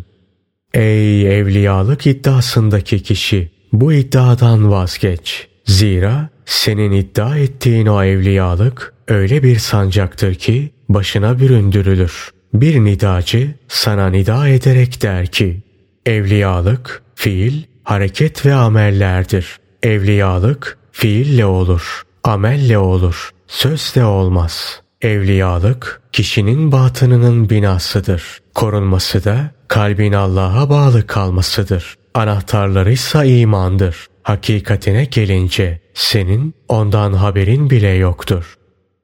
Ey 0.74 1.40
evliyalık 1.40 2.08
iddiasındaki 2.08 3.04
kişi! 3.04 3.52
Bu 3.74 3.94
iddiadan 3.94 4.72
vazgeç. 4.72 5.48
Zira 5.66 6.30
senin 6.46 6.92
iddia 6.92 7.38
ettiğin 7.38 7.86
o 7.86 8.04
evliyalık 8.04 8.94
öyle 9.08 9.44
bir 9.44 9.60
sancaktır 9.60 10.36
ki 10.36 10.72
başına 10.90 11.40
büründürülür. 11.40 12.30
Bir 12.54 12.86
nidacı 12.86 13.56
sana 13.68 14.10
nida 14.10 14.48
ederek 14.48 15.02
der 15.02 15.28
ki, 15.28 15.64
Evliyalık, 16.06 17.04
fiil, 17.16 17.64
hareket 17.84 18.46
ve 18.46 18.54
amellerdir. 18.54 19.58
Evliyalık, 19.84 20.78
fiille 20.92 21.46
olur, 21.46 22.04
amelle 22.24 22.78
olur, 22.78 23.32
sözle 23.48 24.06
olmaz. 24.06 24.82
Evliyalık, 25.02 26.02
kişinin 26.12 26.72
batınının 26.72 27.50
binasıdır. 27.50 28.40
Korunması 28.56 29.24
da 29.24 29.52
kalbin 29.68 30.14
Allah'a 30.14 30.70
bağlı 30.70 31.08
kalmasıdır. 31.08 31.96
Anahtarları 32.14 32.92
ise 32.92 33.28
imandır. 33.28 34.08
Hakikatine 34.24 35.06
gelince 35.06 35.80
senin 35.94 36.54
ondan 36.68 37.14
haberin 37.14 37.70
bile 37.70 37.90
yoktur. 37.90 38.58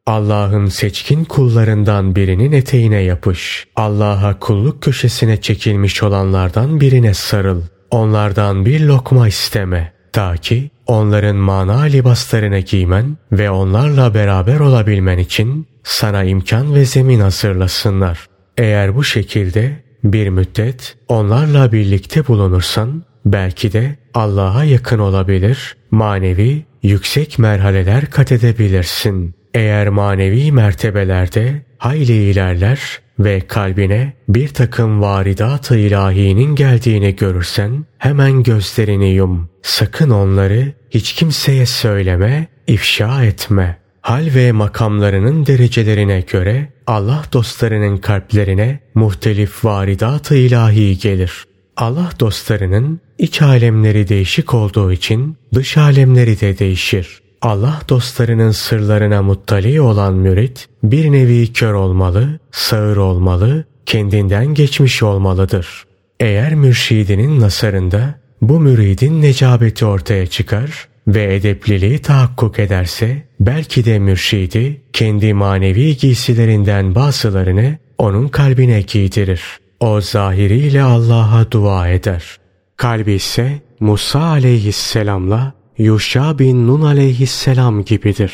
Allah'ın 0.05 0.65
seçkin 0.65 1.23
kullarından 1.23 2.15
birinin 2.15 2.51
eteğine 2.51 3.01
yapış. 3.01 3.67
Allah'a 3.75 4.39
kulluk 4.39 4.83
köşesine 4.83 5.41
çekilmiş 5.41 6.03
olanlardan 6.03 6.81
birine 6.81 7.13
sarıl. 7.13 7.61
Onlardan 7.91 8.65
bir 8.65 8.79
lokma 8.79 9.27
isteme. 9.27 9.93
Ta 10.13 10.37
ki 10.37 10.69
onların 10.87 11.35
mana 11.35 11.81
libaslarını 11.81 12.59
giymen 12.59 13.17
ve 13.31 13.49
onlarla 13.49 14.13
beraber 14.13 14.59
olabilmen 14.59 15.17
için 15.17 15.67
sana 15.83 16.23
imkan 16.23 16.75
ve 16.75 16.85
zemin 16.85 17.19
hazırlasınlar. 17.19 18.27
Eğer 18.57 18.95
bu 18.95 19.03
şekilde 19.03 19.83
bir 20.03 20.29
müddet 20.29 20.97
onlarla 21.07 21.71
birlikte 21.71 22.27
bulunursan 22.27 23.03
belki 23.25 23.73
de 23.73 23.95
Allah'a 24.13 24.63
yakın 24.63 24.99
olabilir, 24.99 25.77
manevi 25.91 26.65
yüksek 26.83 27.39
merhaleler 27.39 28.05
kat 28.05 28.31
edebilirsin. 28.31 29.35
Eğer 29.53 29.89
manevi 29.89 30.51
mertebelerde 30.51 31.65
hayli 31.77 32.13
ilerler 32.13 33.02
ve 33.19 33.39
kalbine 33.39 34.13
bir 34.29 34.47
takım 34.47 35.01
varidat-ı 35.01 35.77
ilahinin 35.77 36.55
geldiğini 36.55 37.15
görürsen 37.15 37.85
hemen 37.97 38.43
gözlerini 38.43 39.13
yum. 39.13 39.49
Sakın 39.61 40.09
onları 40.09 40.73
hiç 40.89 41.13
kimseye 41.13 41.65
söyleme, 41.65 42.47
ifşa 42.67 43.23
etme. 43.23 43.77
Hal 44.01 44.29
ve 44.35 44.51
makamlarının 44.51 45.45
derecelerine 45.45 46.21
göre 46.31 46.69
Allah 46.87 47.23
dostlarının 47.33 47.97
kalplerine 47.97 48.79
muhtelif 48.95 49.65
varidat-ı 49.65 50.35
ilahi 50.35 50.97
gelir. 50.97 51.45
Allah 51.77 52.09
dostlarının 52.19 52.99
iç 53.17 53.41
alemleri 53.41 54.07
değişik 54.07 54.53
olduğu 54.53 54.91
için 54.91 55.37
dış 55.53 55.77
alemleri 55.77 56.41
de 56.41 56.59
değişir. 56.59 57.22
Allah 57.43 57.81
dostlarının 57.89 58.51
sırlarına 58.51 59.21
muttali 59.21 59.81
olan 59.81 60.13
mürit 60.13 60.67
bir 60.83 61.11
nevi 61.11 61.53
kör 61.53 61.73
olmalı, 61.73 62.39
sağır 62.51 62.97
olmalı, 62.97 63.65
kendinden 63.85 64.53
geçmiş 64.53 65.03
olmalıdır. 65.03 65.83
Eğer 66.19 66.55
mürşidinin 66.55 67.39
nasarında 67.39 68.15
bu 68.41 68.59
müridin 68.59 69.21
necabeti 69.21 69.85
ortaya 69.85 70.27
çıkar 70.27 70.87
ve 71.07 71.35
edepliliği 71.35 71.99
tahakkuk 71.99 72.59
ederse 72.59 73.23
belki 73.39 73.85
de 73.85 73.99
mürşidi 73.99 74.81
kendi 74.93 75.33
manevi 75.33 75.97
giysilerinden 75.97 76.95
bazılarını 76.95 77.77
onun 77.97 78.27
kalbine 78.27 78.81
giydirir. 78.81 79.43
O 79.79 80.01
zahiriyle 80.01 80.81
Allah'a 80.81 81.51
dua 81.51 81.89
eder. 81.89 82.37
Kalbi 82.77 83.13
ise 83.13 83.61
Musa 83.79 84.19
aleyhisselamla 84.19 85.62
Yuşa 85.77 86.39
bin 86.39 86.67
Nun 86.67 86.81
aleyhisselam 86.81 87.83
gibidir. 87.83 88.33